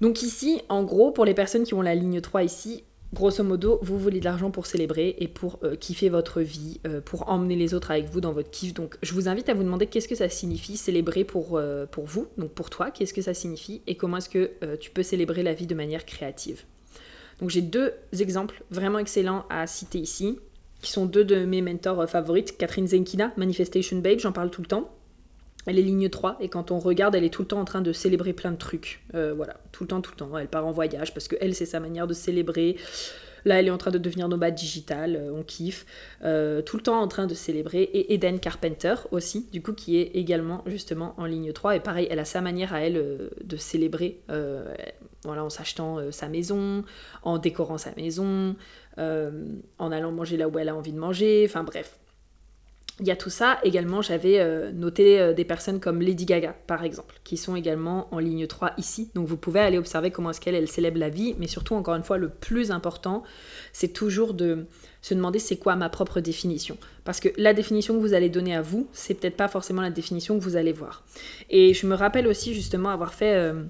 Donc 0.00 0.22
ici, 0.22 0.60
en 0.68 0.84
gros, 0.84 1.10
pour 1.10 1.24
les 1.24 1.34
personnes 1.34 1.64
qui 1.64 1.74
ont 1.74 1.82
la 1.82 1.94
ligne 1.94 2.20
3 2.20 2.42
ici, 2.44 2.84
grosso 3.14 3.42
modo, 3.42 3.78
vous 3.82 3.98
voulez 3.98 4.20
de 4.20 4.24
l'argent 4.24 4.50
pour 4.50 4.66
célébrer 4.66 5.16
et 5.18 5.28
pour 5.28 5.58
euh, 5.62 5.74
kiffer 5.74 6.10
votre 6.10 6.42
vie, 6.42 6.80
pour 7.06 7.30
emmener 7.30 7.56
les 7.56 7.72
autres 7.72 7.90
avec 7.90 8.10
vous 8.10 8.20
dans 8.20 8.32
votre 8.32 8.50
kiff. 8.50 8.74
Donc 8.74 8.98
je 9.02 9.14
vous 9.14 9.28
invite 9.28 9.48
à 9.48 9.54
vous 9.54 9.62
demander 9.62 9.86
qu'est-ce 9.86 10.08
que 10.08 10.14
ça 10.14 10.28
signifie 10.28 10.76
célébrer 10.76 11.24
pour, 11.24 11.60
pour 11.90 12.04
vous, 12.04 12.26
donc 12.36 12.50
pour 12.50 12.68
toi, 12.68 12.90
qu'est-ce 12.90 13.14
que 13.14 13.22
ça 13.22 13.32
signifie 13.32 13.80
et 13.86 13.96
comment 13.96 14.18
est-ce 14.18 14.28
que 14.28 14.76
tu 14.76 14.90
peux 14.90 15.02
célébrer 15.02 15.42
la 15.42 15.54
vie 15.54 15.66
de 15.66 15.74
manière 15.74 16.04
créative. 16.04 16.64
Donc 17.40 17.50
j'ai 17.50 17.62
deux 17.62 17.92
exemples 18.18 18.62
vraiment 18.70 18.98
excellents 18.98 19.44
à 19.50 19.66
citer 19.66 19.98
ici, 19.98 20.38
qui 20.80 20.90
sont 20.90 21.06
deux 21.06 21.24
de 21.24 21.44
mes 21.44 21.62
mentors 21.62 22.08
favorites, 22.08 22.56
Catherine 22.56 22.86
Zenkina, 22.86 23.32
Manifestation 23.36 23.98
Babe, 23.98 24.18
j'en 24.18 24.32
parle 24.32 24.50
tout 24.50 24.62
le 24.62 24.68
temps. 24.68 24.90
Elle 25.66 25.80
est 25.80 25.82
ligne 25.82 26.08
3 26.08 26.36
et 26.40 26.48
quand 26.48 26.70
on 26.70 26.78
regarde, 26.78 27.16
elle 27.16 27.24
est 27.24 27.30
tout 27.30 27.42
le 27.42 27.48
temps 27.48 27.60
en 27.60 27.64
train 27.64 27.80
de 27.80 27.92
célébrer 27.92 28.32
plein 28.32 28.52
de 28.52 28.56
trucs. 28.56 29.02
Euh, 29.14 29.34
voilà, 29.34 29.56
tout 29.72 29.82
le 29.82 29.88
temps, 29.88 30.00
tout 30.00 30.12
le 30.12 30.16
temps. 30.16 30.38
Elle 30.38 30.46
part 30.46 30.64
en 30.64 30.70
voyage 30.70 31.12
parce 31.12 31.26
que 31.26 31.34
elle, 31.40 31.56
c'est 31.56 31.66
sa 31.66 31.80
manière 31.80 32.06
de 32.06 32.14
célébrer. 32.14 32.76
Là, 33.46 33.60
elle 33.60 33.68
est 33.68 33.70
en 33.70 33.78
train 33.78 33.92
de 33.92 33.98
devenir 33.98 34.28
nomade 34.28 34.56
digital, 34.56 35.14
euh, 35.14 35.32
on 35.32 35.44
kiffe. 35.44 35.86
Euh, 36.24 36.62
tout 36.62 36.76
le 36.76 36.82
temps 36.82 37.00
en 37.00 37.06
train 37.06 37.26
de 37.26 37.34
célébrer. 37.34 37.82
Et 37.82 38.12
Eden 38.12 38.40
Carpenter 38.40 38.96
aussi, 39.12 39.48
du 39.52 39.62
coup, 39.62 39.72
qui 39.72 39.98
est 39.98 40.10
également 40.14 40.64
justement 40.66 41.14
en 41.16 41.26
ligne 41.26 41.52
3. 41.52 41.76
Et 41.76 41.80
pareil, 41.80 42.08
elle 42.10 42.18
a 42.18 42.24
sa 42.24 42.40
manière 42.40 42.74
à 42.74 42.80
elle 42.80 43.30
de 43.42 43.56
célébrer, 43.56 44.20
voilà, 45.24 45.44
en 45.44 45.50
s'achetant 45.50 46.10
sa 46.10 46.28
maison, 46.28 46.84
en 47.22 47.38
décorant 47.38 47.78
sa 47.78 47.94
maison, 47.94 48.56
en 48.98 49.92
allant 49.92 50.10
manger 50.10 50.36
là 50.36 50.48
où 50.48 50.58
elle 50.58 50.68
a 50.68 50.74
envie 50.74 50.92
de 50.92 50.98
manger. 50.98 51.46
Enfin 51.48 51.62
bref, 51.62 51.98
il 53.00 53.06
y 53.06 53.10
a 53.10 53.16
tout 53.16 53.28
ça. 53.28 53.58
Également, 53.62 54.00
j'avais 54.00 54.38
euh, 54.38 54.72
noté 54.72 55.20
euh, 55.20 55.34
des 55.34 55.44
personnes 55.44 55.80
comme 55.80 56.00
Lady 56.00 56.24
Gaga, 56.24 56.54
par 56.66 56.82
exemple, 56.82 57.16
qui 57.24 57.36
sont 57.36 57.54
également 57.54 58.08
en 58.10 58.18
ligne 58.18 58.46
3 58.46 58.72
ici. 58.78 59.10
Donc 59.14 59.26
vous 59.26 59.36
pouvez 59.36 59.60
aller 59.60 59.76
observer 59.76 60.10
comment 60.10 60.30
est-ce 60.30 60.40
qu'elle 60.40 60.54
elle 60.54 60.68
célèbre 60.68 60.98
la 60.98 61.10
vie. 61.10 61.34
Mais 61.38 61.46
surtout, 61.46 61.74
encore 61.74 61.94
une 61.94 62.04
fois, 62.04 62.16
le 62.16 62.30
plus 62.30 62.70
important, 62.70 63.22
c'est 63.72 63.92
toujours 63.92 64.32
de 64.32 64.64
se 65.02 65.12
demander 65.12 65.38
c'est 65.38 65.58
quoi 65.58 65.76
ma 65.76 65.90
propre 65.90 66.20
définition. 66.20 66.78
Parce 67.04 67.20
que 67.20 67.28
la 67.36 67.52
définition 67.52 67.94
que 67.94 68.00
vous 68.00 68.14
allez 68.14 68.30
donner 68.30 68.56
à 68.56 68.62
vous, 68.62 68.88
c'est 68.92 69.14
peut-être 69.14 69.36
pas 69.36 69.48
forcément 69.48 69.82
la 69.82 69.90
définition 69.90 70.38
que 70.38 70.42
vous 70.42 70.56
allez 70.56 70.72
voir. 70.72 71.04
Et 71.50 71.74
je 71.74 71.86
me 71.86 71.94
rappelle 71.94 72.26
aussi 72.26 72.54
justement 72.54 72.88
avoir 72.88 73.12
fait... 73.12 73.34
Euh, 73.34 73.62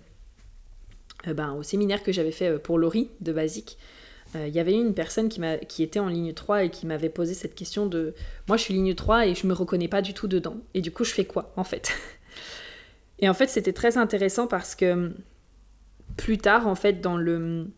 ben, 1.27 1.55
au 1.55 1.65
séminaire 1.65 2.05
que 2.05 2.13
j'avais 2.13 2.31
fait 2.31 2.57
pour 2.57 2.79
Laurie 2.79 3.11
de 3.21 3.33
Basique, 3.33 3.79
il 4.35 4.41
euh, 4.41 4.49
y 4.49 4.59
avait 4.59 4.75
une 4.75 4.95
personne 4.95 5.29
qui, 5.29 5.83
était 5.83 5.99
en 5.99 6.09
ligne 6.09 6.33
3 6.33 6.65
et 6.65 6.71
qui 6.71 6.87
m'avait 6.87 7.09
posé 7.09 7.35
cette 7.35 7.55
question 7.55 7.87
de 7.87 8.15
moi 8.49 8.57
je 8.57 8.63
suis 8.63 8.75
ligne 8.75 8.95
3 8.95 9.27
et 9.27 9.35
je 9.35 9.47
me 9.47 9.53
reconnais 9.53 9.89
pas 9.89 10.03
du 10.03 10.15
tout 10.15 10.29
dedans. 10.29 10.57
Et 10.75 10.81
du 10.81 10.91
coup 10.91 11.05
je 11.05 11.13
fais 11.13 11.25
quoi 11.25 11.53
en 11.57 11.65
fait? 11.65 11.93
Et 13.19 13.29
en 13.31 13.35
fait 13.35 13.49
c'était 13.49 13.73
très 13.73 13.97
intéressant 13.97 14.47
parce 14.47 14.75
que 14.75 15.13
plus 16.17 16.39
tard 16.39 16.67
en 16.67 16.75
fait 16.75 17.01
dans 17.01 17.17
le 17.17 17.69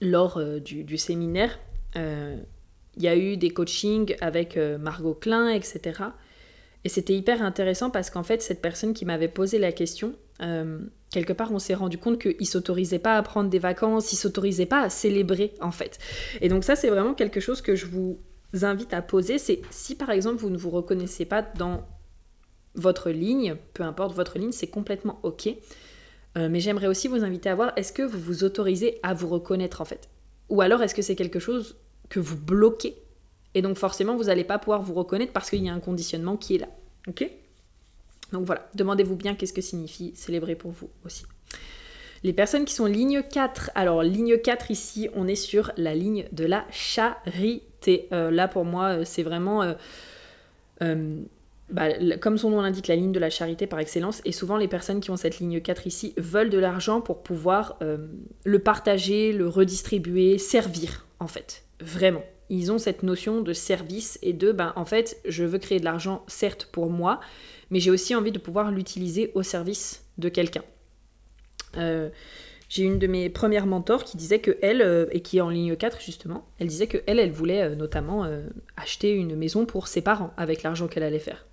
lors 0.00 0.36
euh, 0.36 0.60
du, 0.60 0.96
séminaire, 0.98 1.58
euh, 1.96 2.36
il 2.96 3.02
y 3.02 3.08
a 3.08 3.16
eu 3.16 3.36
des 3.36 3.50
coachings 3.50 4.14
avec 4.20 4.56
Margot 4.56 5.14
Klein, 5.14 5.48
etc. 5.48 6.02
Et 6.84 6.88
c'était 6.88 7.14
hyper 7.14 7.42
intéressant 7.42 7.90
parce 7.90 8.10
qu'en 8.10 8.22
fait 8.22 8.42
cette 8.42 8.60
personne 8.60 8.92
qui 8.92 9.04
m'avait 9.04 9.28
posé 9.28 9.58
la 9.58 9.72
question, 9.72 10.14
quelque 11.10 11.32
part, 11.32 11.52
on 11.52 11.58
s'est 11.58 11.74
rendu 11.74 11.98
compte 11.98 12.20
qu'il 12.20 12.46
s'autorisait 12.46 12.98
pas 12.98 13.16
à 13.16 13.22
prendre 13.22 13.48
des 13.48 13.58
vacances, 13.58 14.12
il 14.12 14.16
s'autorisait 14.16 14.66
pas 14.66 14.80
à 14.80 14.90
célébrer, 14.90 15.54
en 15.60 15.70
fait. 15.70 15.98
Et 16.40 16.48
donc 16.48 16.64
ça, 16.64 16.74
c'est 16.74 16.88
vraiment 16.88 17.14
quelque 17.14 17.38
chose 17.38 17.60
que 17.60 17.76
je 17.76 17.86
vous 17.86 18.18
invite 18.62 18.92
à 18.92 19.02
poser. 19.02 19.38
C'est 19.38 19.62
si 19.70 19.94
par 19.94 20.10
exemple 20.10 20.36
vous 20.36 20.50
ne 20.50 20.58
vous 20.58 20.70
reconnaissez 20.70 21.24
pas 21.24 21.42
dans 21.42 21.86
votre 22.74 23.10
ligne, 23.10 23.56
peu 23.74 23.82
importe 23.82 24.14
votre 24.14 24.38
ligne, 24.38 24.52
c'est 24.52 24.66
complètement 24.66 25.20
ok. 25.22 25.48
Euh, 26.38 26.48
mais 26.50 26.60
j'aimerais 26.60 26.86
aussi 26.86 27.08
vous 27.08 27.24
inviter 27.24 27.50
à 27.50 27.54
voir, 27.54 27.72
est-ce 27.76 27.92
que 27.92 28.02
vous 28.02 28.18
vous 28.18 28.44
autorisez 28.44 28.98
à 29.02 29.12
vous 29.12 29.28
reconnaître 29.28 29.82
en 29.82 29.84
fait? 29.84 30.08
Ou 30.48 30.62
alors 30.62 30.82
est-ce 30.82 30.94
que 30.94 31.02
c'est 31.02 31.14
quelque 31.14 31.38
chose 31.38 31.76
que 32.08 32.20
vous 32.20 32.36
bloquez? 32.36 32.96
Et 33.54 33.62
donc 33.62 33.76
forcément, 33.76 34.16
vous 34.16 34.24
n'allez 34.24 34.44
pas 34.44 34.58
pouvoir 34.58 34.82
vous 34.82 34.94
reconnaître 34.94 35.32
parce 35.32 35.50
qu'il 35.50 35.64
y 35.64 35.68
a 35.68 35.72
un 35.72 35.80
conditionnement 35.80 36.36
qui 36.36 36.56
est 36.56 36.58
là. 36.58 36.68
Ok? 37.08 37.28
Donc 38.32 38.46
voilà, 38.46 38.68
demandez-vous 38.74 39.16
bien 39.16 39.34
qu'est-ce 39.34 39.52
que 39.52 39.60
signifie 39.60 40.12
célébrer 40.14 40.54
pour 40.54 40.70
vous 40.70 40.88
aussi. 41.04 41.24
Les 42.24 42.32
personnes 42.32 42.64
qui 42.64 42.74
sont 42.74 42.86
ligne 42.86 43.22
4, 43.22 43.72
alors 43.74 44.02
ligne 44.02 44.38
4 44.38 44.70
ici, 44.70 45.08
on 45.14 45.26
est 45.26 45.34
sur 45.34 45.72
la 45.76 45.94
ligne 45.94 46.26
de 46.32 46.44
la 46.44 46.64
charité. 46.70 48.08
Euh, 48.12 48.30
là 48.30 48.48
pour 48.48 48.64
moi, 48.64 48.98
euh, 48.98 49.04
c'est 49.04 49.22
vraiment... 49.22 49.74
Euh, 50.82 51.20
bah, 51.68 51.88
comme 52.20 52.38
son 52.38 52.50
nom 52.50 52.60
l'indique, 52.60 52.86
la 52.88 52.96
ligne 52.96 53.12
de 53.12 53.18
la 53.18 53.30
charité 53.30 53.66
par 53.66 53.78
excellence, 53.78 54.20
et 54.24 54.32
souvent 54.32 54.56
les 54.56 54.68
personnes 54.68 55.00
qui 55.00 55.10
ont 55.10 55.16
cette 55.16 55.38
ligne 55.38 55.60
4 55.60 55.86
ici 55.86 56.12
veulent 56.16 56.50
de 56.50 56.58
l'argent 56.58 57.00
pour 57.00 57.22
pouvoir 57.22 57.78
le 58.44 58.58
partager, 58.58 59.32
le 59.32 59.48
redistribuer, 59.48 60.36
servir 60.36 61.06
en 61.18 61.28
fait, 61.28 61.64
vraiment. 61.80 62.24
Ils 62.52 62.70
ont 62.70 62.76
cette 62.76 63.02
notion 63.02 63.40
de 63.40 63.54
service 63.54 64.18
et 64.20 64.34
de, 64.34 64.52
ben, 64.52 64.74
en 64.76 64.84
fait, 64.84 65.18
je 65.24 65.42
veux 65.42 65.58
créer 65.58 65.80
de 65.80 65.86
l'argent 65.86 66.22
certes 66.26 66.68
pour 66.70 66.90
moi, 66.90 67.18
mais 67.70 67.80
j'ai 67.80 67.90
aussi 67.90 68.14
envie 68.14 68.30
de 68.30 68.38
pouvoir 68.38 68.70
l'utiliser 68.70 69.32
au 69.34 69.42
service 69.42 70.04
de 70.18 70.28
quelqu'un. 70.28 70.62
Euh, 71.78 72.10
j'ai 72.68 72.82
une 72.82 72.98
de 72.98 73.06
mes 73.06 73.30
premières 73.30 73.64
mentors 73.64 74.04
qui 74.04 74.18
disait 74.18 74.40
que 74.40 74.58
elle, 74.60 74.82
euh, 74.82 75.06
et 75.12 75.22
qui 75.22 75.38
est 75.38 75.40
en 75.40 75.48
ligne 75.48 75.76
4 75.76 76.02
justement, 76.02 76.46
elle 76.58 76.66
disait 76.66 76.88
que 76.88 76.98
elle, 77.06 77.18
elle 77.18 77.32
voulait 77.32 77.62
euh, 77.62 77.74
notamment 77.74 78.28
acheter 78.76 79.12
une 79.12 79.34
maison 79.34 79.64
pour 79.64 79.88
ses 79.88 80.02
parents 80.02 80.34
avec 80.36 80.62
l'argent 80.62 80.88
qu'elle 80.88 81.04
allait 81.04 81.20
faire. 81.20 81.46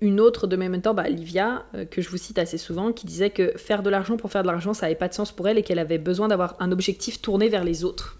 Une 0.00 0.20
autre 0.20 0.46
de 0.46 0.56
mes 0.56 0.68
mentors, 0.68 0.94
bah, 0.94 1.08
Livia, 1.08 1.66
que 1.90 2.00
je 2.00 2.08
vous 2.08 2.16
cite 2.16 2.38
assez 2.38 2.58
souvent, 2.58 2.92
qui 2.92 3.06
disait 3.06 3.30
que 3.30 3.52
faire 3.56 3.82
de 3.82 3.90
l'argent 3.90 4.16
pour 4.16 4.30
faire 4.30 4.42
de 4.42 4.46
l'argent, 4.46 4.72
ça 4.72 4.86
n'avait 4.86 4.94
pas 4.94 5.08
de 5.08 5.14
sens 5.14 5.32
pour 5.32 5.48
elle 5.48 5.58
et 5.58 5.62
qu'elle 5.62 5.80
avait 5.80 5.98
besoin 5.98 6.28
d'avoir 6.28 6.56
un 6.60 6.70
objectif 6.70 7.20
tourné 7.20 7.48
vers 7.48 7.64
les 7.64 7.84
autres. 7.84 8.18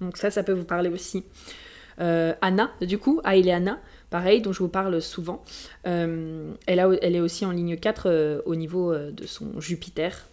Donc 0.00 0.16
ça, 0.16 0.30
ça 0.30 0.42
peut 0.42 0.52
vous 0.52 0.64
parler 0.64 0.88
aussi. 0.88 1.24
Euh, 2.00 2.34
Anna, 2.42 2.70
du 2.80 2.98
coup, 2.98 3.20
Anna, 3.24 3.78
pareil, 4.10 4.40
dont 4.40 4.52
je 4.52 4.60
vous 4.60 4.68
parle 4.68 5.00
souvent. 5.00 5.44
Euh, 5.86 6.52
elle, 6.66 6.98
elle, 7.02 7.16
est 7.16 7.20
aussi 7.20 7.46
en 7.46 7.50
ligne 7.50 7.76
4 7.76 8.06
euh, 8.06 8.42
au 8.44 8.54
niveau 8.54 8.94
de 8.94 9.26
son 9.26 9.60
Jupiter 9.60 10.26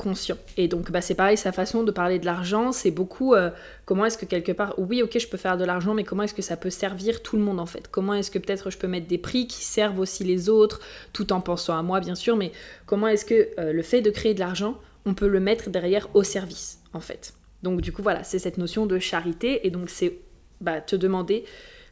conscient. 0.00 0.38
Et 0.56 0.66
donc, 0.66 0.90
bah, 0.90 1.02
c'est 1.02 1.14
pareil, 1.14 1.36
sa 1.36 1.52
façon 1.52 1.82
de 1.82 1.90
parler 1.90 2.18
de 2.18 2.24
l'argent, 2.24 2.72
c'est 2.72 2.90
beaucoup 2.90 3.34
comment 3.84 4.06
est-ce 4.06 4.16
que 4.16 4.24
quelque 4.24 4.52
part, 4.52 4.74
oui, 4.78 5.02
ok, 5.02 5.18
je 5.18 5.28
peux 5.28 5.36
faire 5.36 5.58
de 5.58 5.64
l'argent, 5.64 5.92
mais 5.92 6.04
comment 6.04 6.22
est-ce 6.22 6.34
que 6.34 6.42
ça 6.42 6.56
peut 6.56 6.70
servir 6.70 7.22
tout 7.22 7.36
le 7.36 7.42
monde 7.42 7.60
en 7.60 7.66
fait? 7.66 7.88
Comment 7.88 8.14
est-ce 8.14 8.30
que 8.30 8.38
peut-être 8.38 8.70
je 8.70 8.78
peux 8.78 8.88
mettre 8.88 9.06
des 9.06 9.18
prix 9.18 9.46
qui 9.46 9.62
servent 9.62 10.00
aussi 10.00 10.24
les 10.24 10.48
autres, 10.48 10.80
tout 11.12 11.32
en 11.32 11.40
pensant 11.40 11.76
à 11.76 11.82
moi, 11.82 12.00
bien 12.00 12.14
sûr, 12.14 12.36
mais 12.36 12.52
comment 12.86 13.08
est-ce 13.08 13.26
que 13.26 13.50
le 13.58 13.82
fait 13.82 14.00
de 14.00 14.10
créer 14.10 14.32
de 14.32 14.40
l'argent, 14.40 14.78
on 15.04 15.14
peut 15.14 15.28
le 15.28 15.40
mettre 15.40 15.68
derrière 15.68 16.08
au 16.14 16.22
service 16.22 16.78
en 16.94 17.00
fait? 17.00 17.34
Donc 17.62 17.80
du 17.80 17.92
coup 17.92 18.02
voilà, 18.02 18.24
c'est 18.24 18.38
cette 18.38 18.58
notion 18.58 18.86
de 18.86 18.98
charité 18.98 19.66
et 19.66 19.70
donc 19.70 19.90
c'est 19.90 20.18
bah, 20.60 20.80
te 20.80 20.96
demander 20.96 21.44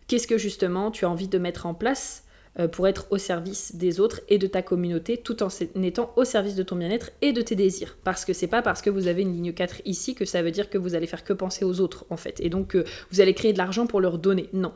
qu'est-ce 0.07 0.27
que 0.27 0.39
justement 0.39 0.91
tu 0.91 1.05
as 1.05 1.11
envie 1.11 1.29
de 1.29 1.39
mettre 1.39 1.67
en 1.67 1.75
place 1.75 2.25
euh, 2.25 2.28
pour 2.73 2.89
être 2.89 3.07
au 3.11 3.19
service 3.19 3.77
des 3.77 4.01
autres 4.01 4.21
et 4.29 4.39
de 4.39 4.47
ta 4.47 4.63
communauté 4.63 5.17
tout 5.17 5.43
en 5.43 5.49
étant 5.83 6.13
au 6.17 6.25
service 6.25 6.55
de 6.55 6.63
ton 6.63 6.77
bien-être 6.77 7.11
et 7.23 7.33
de 7.33 7.41
tes 7.41 7.55
désirs. 7.55 7.97
Parce 8.05 8.25
que 8.25 8.33
c'est 8.33 8.47
pas 8.47 8.63
parce 8.63 8.83
que 8.83 8.91
vous 8.91 9.07
avez 9.07 9.23
une 9.23 9.33
ligne 9.33 9.53
4 9.53 9.83
ici 9.85 10.15
que 10.15 10.25
ça 10.25 10.43
veut 10.43 10.51
dire 10.51 10.69
que 10.71 10.79
vous 10.79 10.95
allez 10.95 11.07
faire 11.07 11.25
que 11.25 11.33
penser 11.33 11.65
aux 11.65 11.81
autres 11.81 12.05
en 12.11 12.17
fait. 12.17 12.41
Et 12.41 12.49
donc 12.49 12.69
que 12.69 12.85
vous 13.11 13.21
allez 13.21 13.35
créer 13.35 13.53
de 13.53 13.59
l'argent 13.59 13.87
pour 13.87 14.01
leur 14.01 14.19
donner. 14.19 14.49
Non. 14.53 14.73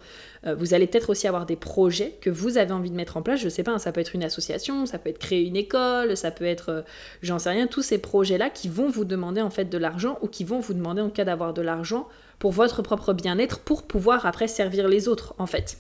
Euh, 0.47 0.55
vous 0.55 0.75
allez 0.75 0.87
peut-être 0.87 1.11
aussi 1.11 1.29
avoir 1.29 1.47
des 1.47 1.57
projets 1.57 2.17
que 2.21 2.31
vous 2.31 2.59
avez 2.59 2.73
envie 2.73 2.91
de 2.91 2.97
mettre 2.97 3.17
en 3.17 3.23
place. 3.23 3.41
Je 3.41 3.49
sais 3.49 3.63
pas, 3.63 3.73
hein, 3.73 3.79
ça 3.79 3.93
peut 3.93 4.01
être 4.01 4.15
une 4.15 4.25
association, 4.25 4.87
ça 4.87 4.99
peut 4.99 5.11
être 5.11 5.19
créer 5.19 5.45
une 5.45 5.57
école, 5.57 6.17
ça 6.17 6.31
peut 6.31 6.45
être, 6.45 6.69
euh, 6.71 6.83
j'en 7.23 7.39
sais 7.39 7.51
rien, 7.51 7.67
tous 7.67 7.83
ces 7.83 7.99
projets-là 7.99 8.51
qui 8.51 8.69
vont 8.69 8.89
vous 8.89 9.05
demander 9.05 9.41
en 9.41 9.51
fait 9.51 9.67
de 9.67 9.79
l'argent 9.79 10.19
ou 10.23 10.29
qui 10.29 10.45
vont 10.45 10.61
vous 10.61 10.75
demander 10.75 11.03
en 11.03 11.11
cas 11.11 11.25
d'avoir 11.25 11.53
de 11.55 11.63
l'argent 11.63 12.09
pour 12.39 12.53
votre 12.53 12.83
propre 12.83 13.13
bien-être, 13.13 13.61
pour 13.61 13.85
pouvoir 13.85 14.27
après 14.27 14.49
servir 14.49 14.89
les 14.89 15.07
autres, 15.07 15.35
en 15.39 15.47
fait. 15.47 15.79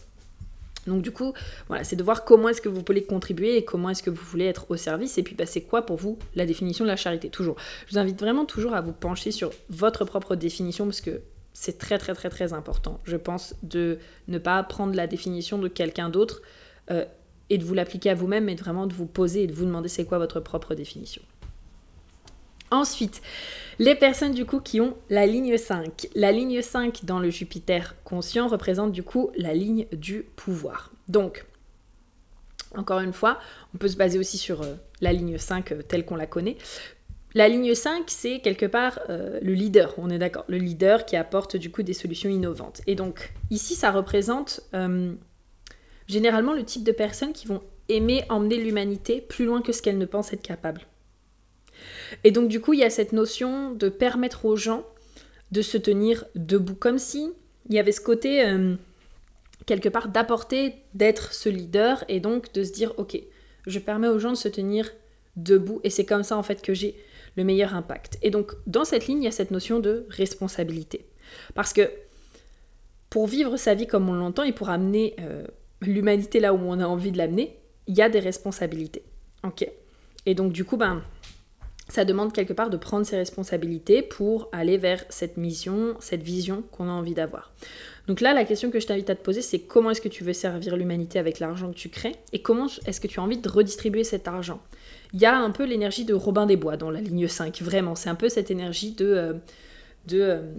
Donc 0.86 1.02
du 1.02 1.12
coup, 1.12 1.32
voilà, 1.68 1.84
c'est 1.84 1.96
de 1.96 2.02
voir 2.02 2.24
comment 2.24 2.48
est-ce 2.48 2.60
que 2.60 2.68
vous 2.68 2.82
pouvez 2.82 3.02
contribuer 3.02 3.56
et 3.56 3.64
comment 3.64 3.90
est-ce 3.90 4.02
que 4.02 4.10
vous 4.10 4.24
voulez 4.24 4.46
être 4.46 4.70
au 4.70 4.76
service. 4.76 5.18
Et 5.18 5.22
puis, 5.22 5.34
bah, 5.34 5.46
c'est 5.46 5.62
quoi 5.62 5.86
pour 5.86 5.96
vous 5.96 6.18
la 6.34 6.46
définition 6.46 6.84
de 6.84 6.90
la 6.90 6.96
charité? 6.96 7.28
Toujours. 7.28 7.56
Je 7.86 7.92
vous 7.92 7.98
invite 7.98 8.18
vraiment 8.20 8.44
toujours 8.44 8.74
à 8.74 8.80
vous 8.80 8.92
pencher 8.92 9.30
sur 9.30 9.50
votre 9.70 10.04
propre 10.04 10.34
définition 10.34 10.84
parce 10.84 11.00
que 11.00 11.20
c'est 11.52 11.78
très 11.78 11.98
très 11.98 12.14
très 12.14 12.30
très 12.30 12.52
important, 12.52 13.00
je 13.04 13.16
pense, 13.16 13.54
de 13.62 13.98
ne 14.28 14.38
pas 14.38 14.62
prendre 14.62 14.94
la 14.94 15.06
définition 15.06 15.58
de 15.58 15.68
quelqu'un 15.68 16.08
d'autre 16.08 16.42
euh, 16.90 17.04
et 17.50 17.58
de 17.58 17.64
vous 17.64 17.74
l'appliquer 17.74 18.10
à 18.10 18.14
vous-même, 18.14 18.44
mais 18.44 18.54
vraiment 18.54 18.86
de 18.86 18.94
vous 18.94 19.06
poser 19.06 19.42
et 19.42 19.46
de 19.46 19.52
vous 19.52 19.66
demander 19.66 19.88
c'est 19.88 20.06
quoi 20.06 20.18
votre 20.18 20.40
propre 20.40 20.74
définition. 20.74 21.22
Ensuite, 22.72 23.20
les 23.78 23.94
personnes 23.94 24.32
du 24.32 24.46
coup 24.46 24.60
qui 24.60 24.80
ont 24.80 24.96
la 25.10 25.26
ligne 25.26 25.58
5. 25.58 26.08
La 26.14 26.32
ligne 26.32 26.62
5 26.62 27.04
dans 27.04 27.18
le 27.18 27.28
Jupiter 27.28 27.94
conscient 28.02 28.48
représente 28.48 28.92
du 28.92 29.02
coup 29.02 29.30
la 29.36 29.52
ligne 29.52 29.86
du 29.92 30.22
pouvoir. 30.36 30.90
Donc, 31.06 31.44
encore 32.74 33.00
une 33.00 33.12
fois, 33.12 33.38
on 33.74 33.78
peut 33.78 33.88
se 33.88 33.96
baser 33.96 34.18
aussi 34.18 34.38
sur 34.38 34.62
euh, 34.62 34.74
la 35.02 35.12
ligne 35.12 35.36
5 35.36 35.72
euh, 35.72 35.82
telle 35.82 36.06
qu'on 36.06 36.16
la 36.16 36.26
connaît. 36.26 36.56
La 37.34 37.46
ligne 37.46 37.74
5, 37.74 38.04
c'est 38.06 38.40
quelque 38.40 38.64
part 38.64 38.98
euh, 39.10 39.38
le 39.42 39.52
leader, 39.52 39.92
on 39.98 40.08
est 40.08 40.18
d'accord, 40.18 40.44
le 40.48 40.56
leader 40.56 41.04
qui 41.04 41.16
apporte 41.16 41.56
du 41.56 41.70
coup 41.70 41.82
des 41.82 41.92
solutions 41.92 42.30
innovantes. 42.30 42.80
Et 42.86 42.94
donc 42.94 43.34
ici, 43.50 43.74
ça 43.74 43.90
représente 43.90 44.60
généralement 46.08 46.54
le 46.54 46.64
type 46.64 46.84
de 46.84 46.92
personnes 46.92 47.34
qui 47.34 47.46
vont 47.46 47.62
aimer 47.90 48.24
emmener 48.30 48.56
l'humanité 48.56 49.20
plus 49.20 49.44
loin 49.44 49.60
que 49.60 49.72
ce 49.72 49.82
qu'elle 49.82 49.98
ne 49.98 50.06
pense 50.06 50.32
être 50.32 50.42
capable. 50.42 50.86
Et 52.24 52.30
donc 52.30 52.48
du 52.48 52.60
coup, 52.60 52.72
il 52.72 52.80
y 52.80 52.84
a 52.84 52.90
cette 52.90 53.12
notion 53.12 53.72
de 53.72 53.88
permettre 53.88 54.44
aux 54.44 54.56
gens 54.56 54.84
de 55.50 55.62
se 55.62 55.76
tenir 55.76 56.24
debout, 56.34 56.74
comme 56.74 56.98
si 56.98 57.30
il 57.68 57.74
y 57.74 57.78
avait 57.78 57.92
ce 57.92 58.00
côté 58.00 58.44
euh, 58.44 58.74
quelque 59.66 59.88
part 59.88 60.08
d'apporter, 60.08 60.74
d'être 60.94 61.32
ce 61.32 61.48
leader 61.48 62.04
et 62.08 62.20
donc 62.20 62.52
de 62.52 62.64
se 62.64 62.72
dire 62.72 62.92
ok, 62.96 63.18
je 63.66 63.78
permets 63.78 64.08
aux 64.08 64.18
gens 64.18 64.30
de 64.30 64.36
se 64.36 64.48
tenir 64.48 64.90
debout 65.36 65.80
et 65.84 65.90
c'est 65.90 66.04
comme 66.04 66.22
ça 66.22 66.36
en 66.36 66.42
fait 66.42 66.62
que 66.62 66.74
j'ai 66.74 66.96
le 67.36 67.44
meilleur 67.44 67.74
impact. 67.74 68.18
Et 68.22 68.30
donc 68.30 68.52
dans 68.66 68.84
cette 68.84 69.06
ligne, 69.06 69.22
il 69.22 69.24
y 69.24 69.28
a 69.28 69.32
cette 69.32 69.50
notion 69.50 69.78
de 69.80 70.06
responsabilité. 70.10 71.06
Parce 71.54 71.72
que 71.72 71.90
pour 73.10 73.26
vivre 73.26 73.56
sa 73.56 73.74
vie 73.74 73.86
comme 73.86 74.08
on 74.08 74.14
l'entend 74.14 74.42
et 74.42 74.52
pour 74.52 74.70
amener 74.70 75.14
euh, 75.20 75.46
l'humanité 75.80 76.40
là 76.40 76.54
où 76.54 76.58
on 76.58 76.80
a 76.80 76.86
envie 76.86 77.12
de 77.12 77.18
l'amener, 77.18 77.58
il 77.86 77.94
y 77.94 78.02
a 78.02 78.08
des 78.08 78.20
responsabilités. 78.20 79.02
Ok? 79.44 79.66
Et 80.26 80.34
donc 80.34 80.52
du 80.52 80.64
coup, 80.64 80.76
ben, 80.76 81.02
ça 81.92 82.06
demande 82.06 82.32
quelque 82.32 82.54
part 82.54 82.70
de 82.70 82.78
prendre 82.78 83.04
ses 83.04 83.18
responsabilités 83.18 84.00
pour 84.00 84.48
aller 84.50 84.78
vers 84.78 85.04
cette 85.10 85.36
mission, 85.36 85.94
cette 86.00 86.22
vision 86.22 86.64
qu'on 86.72 86.88
a 86.88 86.90
envie 86.90 87.12
d'avoir. 87.12 87.52
Donc 88.08 88.22
là, 88.22 88.32
la 88.32 88.46
question 88.46 88.70
que 88.70 88.80
je 88.80 88.86
t'invite 88.86 89.10
à 89.10 89.14
te 89.14 89.22
poser, 89.22 89.42
c'est 89.42 89.58
comment 89.58 89.90
est-ce 89.90 90.00
que 90.00 90.08
tu 90.08 90.24
veux 90.24 90.32
servir 90.32 90.78
l'humanité 90.78 91.18
avec 91.18 91.38
l'argent 91.38 91.70
que 91.70 91.76
tu 91.76 91.90
crées 91.90 92.16
et 92.32 92.40
comment 92.40 92.66
est-ce 92.86 92.98
que 92.98 93.08
tu 93.08 93.20
as 93.20 93.22
envie 93.22 93.36
de 93.36 93.46
redistribuer 93.46 94.04
cet 94.04 94.26
argent? 94.26 94.62
Il 95.12 95.20
y 95.20 95.26
a 95.26 95.36
un 95.36 95.50
peu 95.50 95.64
l'énergie 95.64 96.06
de 96.06 96.14
Robin 96.14 96.46
des 96.46 96.56
Bois 96.56 96.78
dans 96.78 96.90
la 96.90 97.02
ligne 97.02 97.28
5, 97.28 97.60
vraiment. 97.60 97.94
C'est 97.94 98.08
un 98.08 98.14
peu 98.14 98.30
cette 98.30 98.50
énergie 98.50 98.92
de... 98.92 99.04
Euh, 99.04 99.32
euh, 100.14 100.50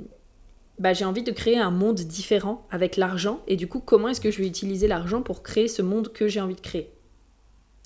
bah, 0.77 0.93
j'ai 0.93 1.05
envie 1.05 1.23
de 1.23 1.31
créer 1.31 1.57
un 1.57 1.71
monde 1.71 1.95
différent 1.95 2.67
avec 2.69 2.95
l'argent 2.95 3.41
et 3.47 3.55
du 3.55 3.67
coup, 3.67 3.79
comment 3.79 4.09
est-ce 4.09 4.21
que 4.21 4.29
je 4.29 4.37
vais 4.37 4.47
utiliser 4.47 4.87
l'argent 4.87 5.23
pour 5.23 5.41
créer 5.41 5.67
ce 5.67 5.81
monde 5.81 6.13
que 6.13 6.27
j'ai 6.27 6.41
envie 6.41 6.55
de 6.55 6.61
créer? 6.61 6.91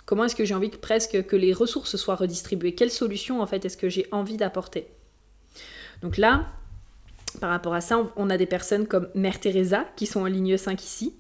Comment 0.08 0.24
est-ce 0.24 0.38
que 0.38 0.46
j'ai 0.46 0.56
envie 0.56 0.70
que 0.70 0.78
presque 0.78 1.26
que 1.26 1.36
les 1.36 1.52
ressources 1.52 1.98
soient 1.98 2.16
redistribuées? 2.16 2.74
Quelle 2.74 2.92
solution 2.92 3.42
en 3.42 3.46
fait 3.46 3.66
est-ce 3.66 3.76
que 3.76 3.90
j'ai 3.90 4.08
envie 4.12 4.38
d'apporter? 4.38 4.88
Donc 6.02 6.16
là, 6.18 6.48
par 7.42 7.50
rapport 7.50 7.74
à 7.74 7.82
ça, 7.82 8.02
on 8.16 8.30
a 8.30 8.38
des 8.38 8.46
personnes 8.46 8.88
comme 8.88 9.10
Mère 9.16 9.38
Teresa 9.42 9.86
qui 9.98 10.06
sont 10.06 10.22
en 10.22 10.28
ligne 10.28 10.56
5 10.56 10.82
ici, 10.82 11.14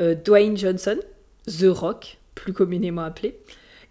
euh, 0.00 0.16
Dwayne 0.16 0.56
Johnson, 0.56 0.98
The 1.46 1.68
Rock, 1.68 2.18
plus 2.34 2.52
communément 2.52 3.02
appelé, 3.02 3.38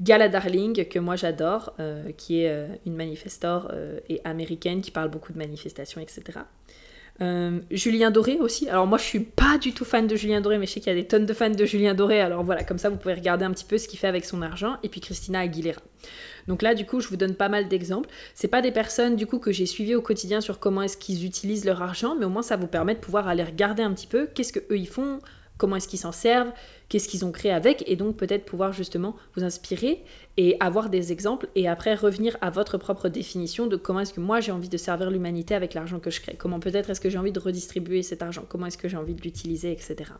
Gala 0.01 0.27
Darling, 0.27 0.85
que 0.85 0.99
moi 0.99 1.15
j'adore, 1.15 1.73
euh, 1.79 2.11
qui 2.11 2.41
est 2.41 2.49
euh, 2.49 2.67
une 2.85 2.95
manifestor 2.95 3.71
et 4.09 4.19
américaine 4.25 4.81
qui 4.81 4.91
parle 4.91 5.09
beaucoup 5.09 5.31
de 5.31 5.37
manifestations, 5.37 6.01
etc. 6.01 6.39
Euh, 7.21 7.61
Julien 7.71 8.11
Doré 8.11 8.37
aussi. 8.39 8.67
Alors 8.67 8.87
moi 8.87 8.97
je 8.97 9.03
suis 9.03 9.21
pas 9.21 9.57
du 9.57 9.71
tout 9.71 9.85
fan 9.85 10.05
de 10.05 10.15
Julien 10.15 10.41
Doré, 10.41 10.57
mais 10.57 10.65
je 10.65 10.73
sais 10.73 10.79
qu'il 10.81 10.93
y 10.93 10.97
a 10.97 11.01
des 11.01 11.07
tonnes 11.07 11.25
de 11.25 11.33
fans 11.33 11.49
de 11.49 11.65
Julien 11.65 11.93
Doré. 11.93 12.19
Alors 12.19 12.43
voilà, 12.43 12.63
comme 12.63 12.77
ça 12.77 12.89
vous 12.89 12.97
pouvez 12.97 13.13
regarder 13.13 13.45
un 13.45 13.51
petit 13.51 13.63
peu 13.63 13.77
ce 13.77 13.87
qu'il 13.87 13.97
fait 13.97 14.07
avec 14.07 14.25
son 14.25 14.41
argent. 14.41 14.77
Et 14.83 14.89
puis 14.89 14.99
Christina 14.99 15.39
Aguilera. 15.39 15.81
Donc 16.47 16.61
là 16.61 16.73
du 16.73 16.85
coup 16.85 16.99
je 16.99 17.07
vous 17.07 17.15
donne 17.15 17.35
pas 17.35 17.47
mal 17.47 17.69
d'exemples. 17.69 18.09
C'est 18.33 18.49
pas 18.49 18.61
des 18.61 18.71
personnes 18.71 19.15
du 19.15 19.27
coup 19.27 19.39
que 19.39 19.51
j'ai 19.51 19.65
suivies 19.65 19.95
au 19.95 20.01
quotidien 20.01 20.41
sur 20.41 20.59
comment 20.59 20.81
est-ce 20.81 20.97
qu'ils 20.97 21.25
utilisent 21.25 21.65
leur 21.65 21.81
argent, 21.81 22.15
mais 22.19 22.25
au 22.25 22.29
moins 22.29 22.41
ça 22.41 22.57
vous 22.57 22.67
permet 22.67 22.95
de 22.95 22.99
pouvoir 22.99 23.27
aller 23.27 23.43
regarder 23.43 23.83
un 23.83 23.93
petit 23.93 24.07
peu 24.07 24.27
qu'est-ce 24.27 24.51
que 24.51 24.59
eux 24.71 24.77
ils 24.77 24.89
font, 24.89 25.19
comment 25.57 25.75
est-ce 25.75 25.87
qu'ils 25.87 25.99
s'en 25.99 26.11
servent, 26.11 26.51
qu'est-ce 26.89 27.07
qu'ils 27.07 27.25
ont 27.25 27.31
créé 27.31 27.51
avec, 27.51 27.83
et 27.87 27.95
donc 27.95 28.17
peut-être 28.17 28.45
pouvoir 28.45 28.73
justement 28.73 29.15
vous 29.35 29.43
inspirer 29.43 30.03
et 30.37 30.57
avoir 30.59 30.89
des 30.89 31.11
exemples, 31.11 31.47
et 31.55 31.67
après 31.67 31.95
revenir 31.95 32.37
à 32.41 32.49
votre 32.49 32.77
propre 32.77 33.09
définition 33.09 33.67
de 33.67 33.75
comment 33.75 34.01
est-ce 34.01 34.13
que 34.13 34.19
moi 34.19 34.41
j'ai 34.41 34.51
envie 34.51 34.69
de 34.69 34.77
servir 34.77 35.09
l'humanité 35.09 35.55
avec 35.55 35.73
l'argent 35.73 35.99
que 35.99 36.11
je 36.11 36.21
crée, 36.21 36.35
comment 36.35 36.59
peut-être 36.59 36.89
est-ce 36.89 37.01
que 37.01 37.09
j'ai 37.09 37.17
envie 37.17 37.31
de 37.31 37.39
redistribuer 37.39 38.03
cet 38.03 38.21
argent, 38.21 38.45
comment 38.47 38.65
est-ce 38.65 38.77
que 38.77 38.87
j'ai 38.87 38.97
envie 38.97 39.15
de 39.15 39.21
l'utiliser, 39.21 39.71
etc. 39.71 40.11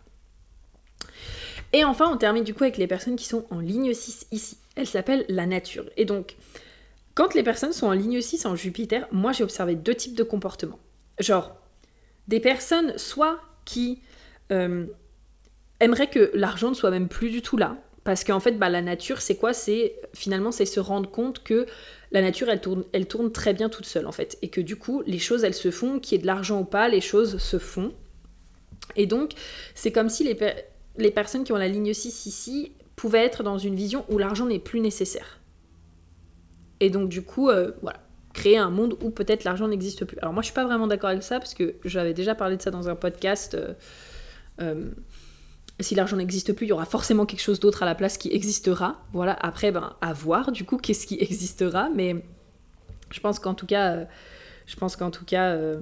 Et 1.74 1.84
enfin, 1.84 2.10
on 2.12 2.18
termine 2.18 2.44
du 2.44 2.54
coup 2.54 2.64
avec 2.64 2.78
les 2.78 2.88
personnes 2.88 3.16
qui 3.16 3.26
sont 3.26 3.46
en 3.50 3.60
ligne 3.60 3.94
6 3.94 4.28
ici. 4.32 4.58
Elle 4.76 4.88
s'appelle 4.88 5.26
la 5.28 5.46
nature. 5.46 5.90
Et 5.98 6.06
donc, 6.06 6.38
quand 7.16 7.34
les 7.34 7.44
personnes 7.44 7.74
sont 7.74 7.88
en 7.88 7.92
ligne 7.92 8.22
6 8.22 8.46
en 8.46 8.56
Jupiter, 8.56 9.08
moi 9.12 9.32
j'ai 9.32 9.44
observé 9.44 9.76
deux 9.76 9.96
types 9.96 10.16
de 10.16 10.24
comportements. 10.24 10.80
Genre, 11.20 11.56
des 12.28 12.40
personnes 12.40 12.98
soit 12.98 13.40
qui 13.66 14.02
euh, 14.52 14.86
aimerait 15.80 16.10
que 16.10 16.32
l'argent 16.34 16.70
ne 16.70 16.76
soit 16.76 16.92
même 16.92 17.08
plus 17.08 17.30
du 17.30 17.42
tout 17.42 17.58
là. 17.58 17.78
Parce 18.04 18.24
qu'en 18.24 18.40
fait, 18.40 18.54
bah, 18.54 18.70
la 18.70 18.82
nature, 18.84 19.20
c'est 19.20 19.36
quoi? 19.36 19.54
C'est 19.54 19.96
finalement, 20.14 20.52
c'est 20.52 20.66
se 20.66 20.80
rendre 20.80 21.10
compte 21.10 21.44
que 21.44 21.66
la 22.12 22.22
nature, 22.22 22.50
elle 22.50 22.62
tourne, 22.62 22.84
elle 22.94 23.08
tourne 23.08 23.32
très 23.32 23.54
bien 23.54 23.68
toute 23.68 23.86
seule, 23.86 24.06
en 24.06 24.12
fait. 24.12 24.38
Et 24.44 24.50
que 24.50 24.62
du 24.62 24.76
coup, 24.76 25.02
les 25.08 25.18
choses, 25.18 25.44
elles 25.44 25.56
se 25.56 25.72
font, 25.72 26.00
qu'il 26.00 26.16
y 26.16 26.20
ait 26.20 26.22
de 26.22 26.28
l'argent 26.28 26.62
ou 26.62 26.66
pas, 26.66 26.88
les 26.88 27.02
choses 27.02 27.40
se 27.40 27.58
font. 27.58 27.94
Et 28.96 29.08
donc, 29.08 29.32
c'est 29.74 29.92
comme 29.92 30.10
si 30.10 30.24
les, 30.24 30.38
les 30.98 31.12
personnes 31.12 31.44
qui 31.44 31.52
ont 31.52 31.58
la 31.58 31.68
ligne 31.68 31.94
6 31.94 32.28
ici 32.28 32.74
pouvaient 32.96 33.26
être 33.26 33.42
dans 33.42 33.58
une 33.58 33.76
vision 33.76 34.06
où 34.10 34.20
l'argent 34.20 34.46
n'est 34.46 34.60
plus 34.60 34.82
nécessaire. 34.82 35.40
Et 36.80 36.92
donc, 36.92 37.10
du 37.10 37.24
coup, 37.24 37.50
euh, 37.50 37.72
voilà 37.82 38.00
créer 38.36 38.58
un 38.58 38.70
monde 38.70 38.98
où 39.02 39.10
peut-être 39.10 39.46
l'argent 39.46 39.68
n'existe 39.68 40.06
plus. 40.06 40.18
Alors 40.20 40.34
moi 40.34 40.44
je 40.44 40.48
suis 40.48 40.54
pas 40.54 40.66
vraiment 40.66 40.88
d'accord 40.88 41.10
avec 41.10 41.24
ça 41.24 41.40
parce 41.40 41.54
que 41.54 41.76
j'avais 41.86 42.14
déjà 42.14 42.36
parlé 42.36 42.58
de 42.58 42.62
ça 42.62 42.70
dans 42.70 42.90
un 42.90 42.96
podcast 42.96 43.56
euh, 43.56 43.74
euh, 44.62 44.92
si 45.84 45.96
l'argent 45.96 46.18
n'existe 46.18 46.54
plus, 46.54 46.66
il 46.66 46.70
y 46.70 46.74
aura 46.74 46.86
forcément 46.86 47.26
quelque 47.26 47.42
chose 47.42 47.60
d'autre 47.60 47.84
à 47.84 47.86
la 47.86 47.96
place 47.96 48.18
qui 48.18 48.32
existera. 48.32 49.02
Voilà, 49.12 49.34
après, 49.34 49.72
ben, 49.72 49.96
à 50.02 50.14
voir 50.14 50.52
du 50.52 50.64
coup 50.64 50.78
qu'est-ce 50.78 51.06
qui 51.06 51.18
existera, 51.20 51.90
mais 51.94 52.24
je 53.12 53.20
pense 53.20 53.40
qu'en 53.40 53.54
tout 53.54 53.66
cas, 53.66 53.92
euh, 53.92 54.06
je 54.68 54.76
pense 54.78 54.96
qu'en 54.96 55.12
tout 55.12 55.26
cas, 55.26 55.52
euh, 55.52 55.82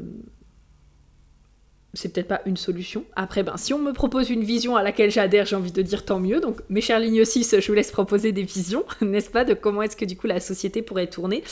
c'est 1.94 2.12
peut-être 2.12 2.28
pas 2.28 2.42
une 2.48 2.58
solution. 2.58 3.06
Après, 3.16 3.44
ben, 3.44 3.56
si 3.58 3.72
on 3.74 3.80
me 3.80 3.94
propose 3.94 4.32
une 4.32 4.44
vision 4.44 4.76
à 4.76 4.82
laquelle 4.82 5.12
j'adhère, 5.12 5.46
j'ai 5.46 5.56
envie 5.56 5.72
de 5.72 5.82
dire 5.84 6.06
tant 6.06 6.20
mieux. 6.20 6.40
Donc, 6.40 6.62
mes 6.70 6.82
chers 6.82 7.00
lignes 7.00 7.24
6, 7.24 7.60
je 7.60 7.68
vous 7.68 7.76
laisse 7.76 7.92
proposer 7.92 8.32
des 8.32 8.44
visions, 8.44 8.84
n'est-ce 9.02 9.30
pas, 9.30 9.46
de 9.46 9.54
comment 9.54 9.84
est-ce 9.84 9.96
que 9.96 10.06
du 10.06 10.18
coup 10.18 10.26
la 10.26 10.40
société 10.40 10.82
pourrait 10.82 11.08
tourner. 11.08 11.44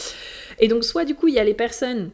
Et 0.59 0.67
donc, 0.67 0.83
soit 0.83 1.05
du 1.05 1.13
coup, 1.13 1.27
il 1.27 1.35
y 1.35 1.39
a 1.39 1.43
les 1.43 1.53
personnes 1.53 2.09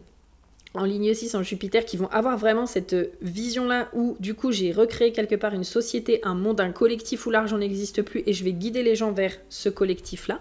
en 0.73 0.84
ligne 0.84 1.13
6 1.13 1.36
en 1.36 1.43
Jupiter 1.43 1.86
qui 1.86 1.97
vont 1.97 2.08
avoir 2.08 2.38
vraiment 2.38 2.65
cette 2.65 2.95
vision-là 3.21 3.89
où 3.93 4.17
du 4.19 4.34
coup 4.34 4.51
j'ai 4.51 4.71
recréé 4.71 5.12
quelque 5.12 5.36
part 5.36 5.53
une 5.53 5.63
société, 5.63 6.19
un 6.23 6.36
monde, 6.36 6.62
un 6.62 6.71
collectif 6.71 7.25
où 7.25 7.32
l'argent 7.32 7.58
n'existe 7.58 8.01
plus 8.01 8.23
et 8.25 8.34
je 8.34 8.43
vais 8.43 8.53
guider 8.53 8.84
les 8.84 8.95
gens 8.95 9.12
vers 9.12 9.34
ce 9.49 9.69
collectif-là. 9.69 10.39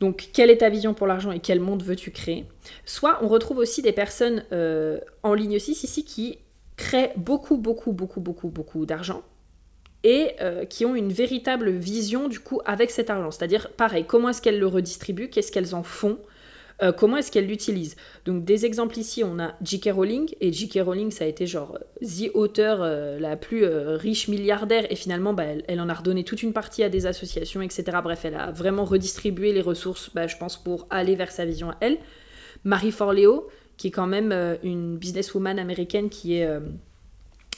Donc 0.00 0.28
quelle 0.32 0.50
est 0.50 0.58
ta 0.58 0.68
vision 0.68 0.92
pour 0.94 1.06
l'argent 1.06 1.32
et 1.32 1.40
quel 1.40 1.60
monde 1.60 1.82
veux-tu 1.82 2.10
créer? 2.10 2.44
Soit 2.84 3.18
on 3.22 3.28
retrouve 3.28 3.58
aussi 3.58 3.82
des 3.82 3.92
personnes 3.92 4.44
euh, 4.52 4.98
en 5.22 5.34
ligne 5.34 5.58
6 5.58 5.84
ici 5.84 6.04
qui 6.04 6.38
créent 6.76 7.12
beaucoup, 7.16 7.56
beaucoup, 7.56 7.92
beaucoup, 7.92 8.20
beaucoup, 8.20 8.48
beaucoup 8.48 8.86
d'argent 8.86 9.22
et 10.04 10.32
euh, 10.40 10.64
qui 10.64 10.84
ont 10.84 10.94
une 10.94 11.12
véritable 11.12 11.70
vision 11.70 12.28
du 12.28 12.40
coup 12.40 12.60
avec 12.64 12.90
cet 12.90 13.10
argent. 13.10 13.30
C'est-à-dire 13.30 13.70
pareil, 13.72 14.04
comment 14.06 14.28
est-ce 14.28 14.42
qu'elles 14.42 14.60
le 14.60 14.66
redistribuent, 14.66 15.28
qu'est-ce 15.30 15.50
qu'elles 15.50 15.74
en 15.74 15.82
font? 15.82 16.18
Euh, 16.82 16.92
comment 16.92 17.16
est-ce 17.16 17.32
qu'elle 17.32 17.46
l'utilise 17.46 17.96
Donc 18.26 18.44
des 18.44 18.66
exemples 18.66 18.98
ici, 18.98 19.24
on 19.24 19.38
a 19.38 19.54
J.K. 19.62 19.90
Rowling, 19.92 20.30
et 20.40 20.52
J.K. 20.52 20.80
Rowling, 20.84 21.10
ça 21.10 21.24
a 21.24 21.26
été 21.26 21.46
genre 21.46 21.78
the 22.02 22.30
auteur 22.34 22.82
euh, 22.82 23.18
la 23.18 23.36
plus 23.36 23.64
euh, 23.64 23.96
riche 23.96 24.28
milliardaire, 24.28 24.86
et 24.90 24.96
finalement, 24.96 25.32
bah, 25.32 25.44
elle, 25.66 25.80
en 25.80 25.88
a 25.88 25.94
redonné 25.94 26.24
toute 26.24 26.42
une 26.42 26.52
partie 26.52 26.82
à 26.82 26.88
des 26.88 27.06
associations, 27.06 27.62
etc. 27.62 27.84
Bref, 28.02 28.24
elle 28.24 28.34
a 28.34 28.50
vraiment 28.50 28.84
redistribué 28.84 29.52
les 29.52 29.62
ressources, 29.62 30.10
bah, 30.14 30.26
je 30.26 30.36
pense, 30.36 30.56
pour 30.56 30.86
aller 30.90 31.14
vers 31.14 31.30
sa 31.30 31.46
vision 31.46 31.70
à 31.70 31.76
elle. 31.80 31.98
Marie 32.64 32.92
Forleo, 32.92 33.48
qui 33.76 33.88
est 33.88 33.92
quand 33.92 34.06
même 34.06 34.32
une 34.62 34.96
businesswoman 34.96 35.58
américaine 35.58 36.08
qui 36.08 36.36
est 36.36 36.48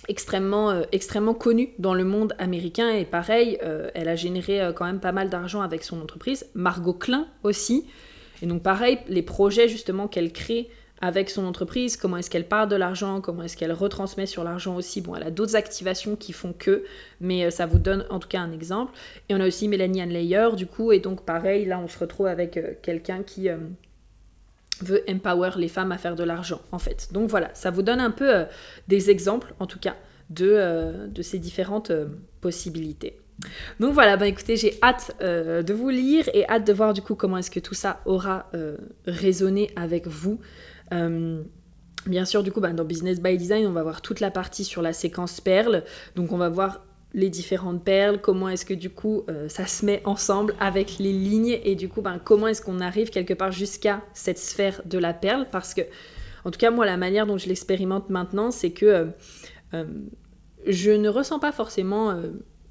extrêmement, 0.09 0.83
extrêmement 0.90 1.33
connue 1.33 1.70
dans 1.78 1.94
le 1.94 2.04
monde 2.04 2.35
américain 2.38 2.90
et 2.90 3.04
pareil, 3.04 3.57
elle 3.94 4.09
a 4.09 4.16
généré 4.16 4.72
quand 4.74 4.85
même 4.85 4.98
pas 4.98 5.12
mal 5.12 5.31
d'argent 5.31 5.62
avec 5.62 5.85
son 5.85 6.02
entreprise. 6.02 6.50
Margot 6.54 6.92
Klein 6.92 7.28
aussi, 7.44 7.87
et 8.42 8.46
donc 8.46 8.62
pareil, 8.62 8.98
les 9.09 9.22
projets 9.22 9.68
justement 9.68 10.09
qu'elle 10.09 10.33
crée 10.33 10.68
avec 11.01 11.31
son 11.31 11.44
entreprise, 11.44 11.96
comment 11.96 12.16
est-ce 12.16 12.31
qu'elle 12.31 12.48
part 12.48 12.66
de 12.66 12.77
l'argent, 12.77 13.20
comment 13.20 13.44
est-ce 13.44 13.57
qu'elle 13.57 13.72
retransmet 13.72 14.27
sur 14.27 14.42
l'argent 14.42 14.74
aussi. 14.74 15.01
Bon, 15.01 15.14
elle 15.14 15.22
a 15.22 15.31
d'autres 15.31 15.57
activations 15.57 16.16
qui 16.16 16.33
font 16.33 16.53
que, 16.53 16.85
mais 17.20 17.44
euh, 17.44 17.51
ça 17.51 17.66
vous 17.66 17.79
donne 17.79 18.05
en 18.11 18.18
tout 18.18 18.29
cas 18.29 18.40
un 18.40 18.53
exemple. 18.53 18.92
Et 19.29 19.35
on 19.35 19.40
a 19.40 19.46
aussi 19.46 19.68
Mélanie 19.68 20.03
Anne 20.03 20.57
du 20.57 20.66
coup, 20.66 20.92
et 20.92 20.98
donc 20.98 21.24
pareil, 21.24 21.64
là 21.66 21.79
on 21.79 21.88
se 21.88 21.98
retrouve 21.98 22.27
avec 22.27 22.57
euh, 22.57 22.72
quelqu'un 22.83 23.22
qui 23.22 23.48
euh, 23.48 23.59
veut 24.81 25.05
empower 25.09 25.51
les 25.57 25.68
femmes 25.68 25.92
à 25.92 25.98
faire 25.98 26.16
de 26.16 26.24
l'argent, 26.24 26.61
en 26.72 26.79
fait. 26.79 27.09
Donc 27.12 27.31
voilà, 27.31 27.51
ça 27.55 27.70
vous 27.70 27.83
donne 27.83 28.01
un 28.01 28.11
peu 28.11 28.44
des 28.88 29.11
exemples, 29.11 29.55
en 29.61 29.66
tout 29.66 29.79
cas, 29.79 29.96
de, 30.31 31.09
de 31.09 31.22
ces 31.22 31.38
différentes 31.38 31.90
possibilités. 32.40 33.18
Donc 33.81 33.94
voilà, 33.94 34.16
bah 34.16 34.27
écoutez, 34.27 34.57
j'ai 34.57 34.79
hâte 34.83 35.16
euh, 35.20 35.62
de 35.62 35.72
vous 35.72 35.88
lire 35.88 36.29
et 36.35 36.48
hâte 36.48 36.66
de 36.66 36.72
voir 36.72 36.92
du 36.92 37.03
coup 37.03 37.14
comment 37.14 37.38
est-ce 37.38 37.51
que 37.51 37.61
tout 37.61 37.74
ça 37.74 38.01
aura 38.05 38.51
euh, 38.55 38.77
résonné 39.07 39.70
avec 39.77 40.07
vous. 40.07 40.40
Euh, 40.92 41.42
bien 42.07 42.24
sûr, 42.24 42.42
du 42.42 42.51
coup, 42.51 42.61
bah, 42.61 42.72
dans 42.72 42.85
Business 42.85 43.20
by 43.20 43.37
Design, 43.37 43.66
on 43.66 43.72
va 43.72 43.83
voir 43.83 44.03
toute 44.03 44.20
la 44.20 44.31
partie 44.31 44.64
sur 44.64 44.83
la 44.83 44.92
séquence 44.92 45.40
perles. 45.40 45.85
Donc 46.16 46.33
on 46.33 46.38
va 46.38 46.48
voir 46.48 46.85
les 47.14 47.31
différentes 47.31 47.85
perles, 47.85 48.20
comment 48.20 48.51
est-ce 48.51 48.66
que 48.66 48.74
du 48.74 48.90
coup 48.90 49.24
ça 49.48 49.66
se 49.66 49.87
met 49.87 50.03
ensemble 50.05 50.55
avec 50.61 50.98
les 50.98 51.11
lignes 51.11 51.59
et 51.64 51.74
du 51.74 51.88
coup 51.88 52.03
bah, 52.03 52.20
comment 52.22 52.48
est-ce 52.48 52.61
qu'on 52.61 52.81
arrive 52.81 53.09
quelque 53.09 53.33
part 53.33 53.51
jusqu'à 53.51 54.03
cette 54.12 54.37
sphère 54.37 54.83
de 54.85 54.98
la 54.98 55.14
perle 55.14 55.46
parce 55.51 55.72
que 55.72 55.81
en 56.44 56.51
tout 56.51 56.59
cas 56.59 56.70
moi 56.70 56.85
la 56.85 56.98
manière 56.98 57.27
dont 57.27 57.38
je 57.38 57.48
l'expérimente 57.48 58.11
maintenant 58.11 58.51
c'est 58.51 58.72
que 58.72 59.09
je 59.72 60.90
ne 60.90 61.09
ressens 61.09 61.38
pas 61.38 61.51
forcément 61.51 62.14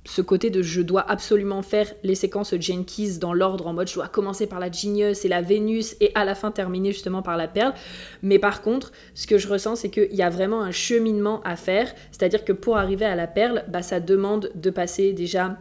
ce 0.08 0.22
côté 0.22 0.50
de 0.50 0.62
je 0.62 0.82
dois 0.82 1.02
absolument 1.02 1.62
faire 1.62 1.94
les 2.04 2.16
séquences 2.16 2.56
Jenkins 2.60 3.18
dans 3.20 3.34
l'ordre 3.34 3.68
en 3.68 3.74
mode 3.74 3.90
je 3.90 3.96
dois 3.96 4.08
commencer 4.08 4.48
par 4.48 4.60
la 4.60 4.72
Genius 4.72 5.26
et 5.26 5.28
la 5.28 5.42
Vénus 5.42 5.98
et 6.00 6.12
à 6.16 6.24
la 6.24 6.34
fin 6.34 6.50
terminer 6.50 6.94
justement 6.94 7.22
par 7.22 7.36
la 7.36 7.50
perle. 7.50 7.74
Mais 8.22 8.40
par 8.40 8.62
contre, 8.62 8.94
ce 9.14 9.28
que 9.28 9.38
je 9.38 9.50
ressens, 9.50 9.76
c'est 9.76 9.90
qu'il 9.90 10.16
y 10.16 10.22
a 10.22 10.30
vraiment 10.30 10.62
un 10.62 10.72
cheminement 10.72 11.42
à 11.44 11.58
faire. 11.58 11.94
C'est-à-dire 12.12 12.46
que 12.46 12.54
pour 12.54 12.78
arriver 12.78 13.06
à 13.06 13.16
la 13.16 13.28
perle, 13.28 13.66
bah, 13.68 13.82
ça 13.82 14.00
demande 14.00 14.50
de 14.56 14.70
passer 14.70 15.12
déjà 15.12 15.58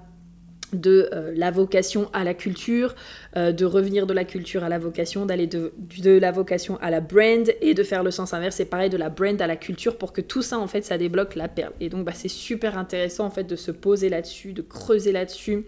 de 0.72 1.08
euh, 1.12 1.32
la 1.36 1.50
vocation 1.50 2.10
à 2.12 2.24
la 2.24 2.34
culture, 2.34 2.94
euh, 3.36 3.52
de 3.52 3.64
revenir 3.64 4.06
de 4.06 4.12
la 4.12 4.24
culture 4.24 4.64
à 4.64 4.68
la 4.68 4.78
vocation, 4.78 5.26
d'aller 5.26 5.46
de, 5.46 5.72
de, 6.02 6.18
la 6.18 6.32
vocation 6.32 6.78
à 6.80 6.90
la 6.90 7.00
brand 7.00 7.48
et 7.60 7.74
de 7.74 7.82
faire 7.82 8.02
le 8.02 8.10
sens 8.10 8.34
inverse, 8.34 8.56
c'est 8.56 8.64
pareil 8.64 8.90
de 8.90 8.96
la 8.96 9.08
brand 9.08 9.40
à 9.40 9.46
la 9.46 9.56
culture 9.56 9.96
pour 9.96 10.12
que 10.12 10.20
tout 10.20 10.42
ça 10.42 10.58
en 10.58 10.66
fait 10.66 10.84
ça 10.84 10.98
débloque 10.98 11.34
la 11.34 11.48
perle. 11.48 11.72
Et 11.80 11.88
donc 11.88 12.04
bah, 12.04 12.12
c'est 12.14 12.28
super 12.28 12.78
intéressant 12.78 13.26
en 13.26 13.30
fait 13.30 13.44
de 13.44 13.56
se 13.56 13.70
poser 13.70 14.08
là-dessus, 14.08 14.52
de 14.52 14.62
creuser 14.62 15.12
là-dessus 15.12 15.64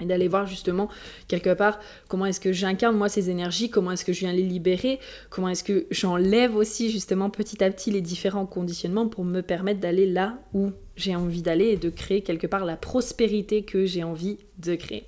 et 0.00 0.06
d'aller 0.06 0.28
voir 0.28 0.46
justement 0.46 0.88
quelque 1.28 1.54
part 1.54 1.78
comment 2.08 2.26
est-ce 2.26 2.40
que 2.40 2.52
j'incarne 2.52 2.96
moi 2.96 3.08
ces 3.08 3.30
énergies, 3.30 3.70
comment 3.70 3.92
est-ce 3.92 4.04
que 4.04 4.12
je 4.12 4.20
viens 4.20 4.32
les 4.32 4.42
libérer, 4.42 4.98
comment 5.30 5.48
est-ce 5.48 5.64
que 5.64 5.86
j'enlève 5.90 6.56
aussi 6.56 6.90
justement 6.90 7.30
petit 7.30 7.62
à 7.62 7.70
petit 7.70 7.90
les 7.90 8.00
différents 8.00 8.46
conditionnements 8.46 9.08
pour 9.08 9.24
me 9.24 9.40
permettre 9.40 9.80
d'aller 9.80 10.06
là 10.06 10.38
où 10.54 10.72
j'ai 10.96 11.16
envie 11.16 11.42
d'aller 11.42 11.66
et 11.66 11.76
de 11.76 11.90
créer 11.90 12.22
quelque 12.22 12.46
part 12.46 12.64
la 12.64 12.76
prospérité 12.76 13.62
que 13.62 13.84
j'ai 13.86 14.04
envie 14.04 14.38
de 14.58 14.74
créer. 14.74 15.06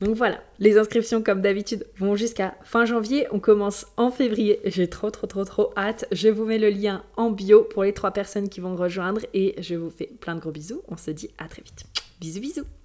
Donc 0.00 0.14
voilà, 0.14 0.40
les 0.60 0.78
inscriptions 0.78 1.22
comme 1.22 1.42
d'habitude 1.42 1.84
vont 1.96 2.14
jusqu'à 2.14 2.54
fin 2.62 2.84
janvier, 2.84 3.26
on 3.32 3.40
commence 3.40 3.86
en 3.96 4.12
février, 4.12 4.60
j'ai 4.64 4.88
trop 4.88 5.10
trop 5.10 5.26
trop 5.26 5.44
trop 5.44 5.72
hâte, 5.76 6.06
je 6.12 6.28
vous 6.28 6.44
mets 6.44 6.58
le 6.58 6.70
lien 6.70 7.02
en 7.16 7.30
bio 7.30 7.64
pour 7.64 7.82
les 7.82 7.92
trois 7.92 8.12
personnes 8.12 8.48
qui 8.48 8.60
vont 8.60 8.76
rejoindre 8.76 9.22
et 9.34 9.56
je 9.60 9.74
vous 9.74 9.90
fais 9.90 10.10
plein 10.20 10.36
de 10.36 10.40
gros 10.40 10.52
bisous, 10.52 10.82
on 10.86 10.96
se 10.96 11.10
dit 11.10 11.30
à 11.38 11.48
très 11.48 11.62
vite. 11.62 11.84
Bisous 12.20 12.40
bisous 12.40 12.77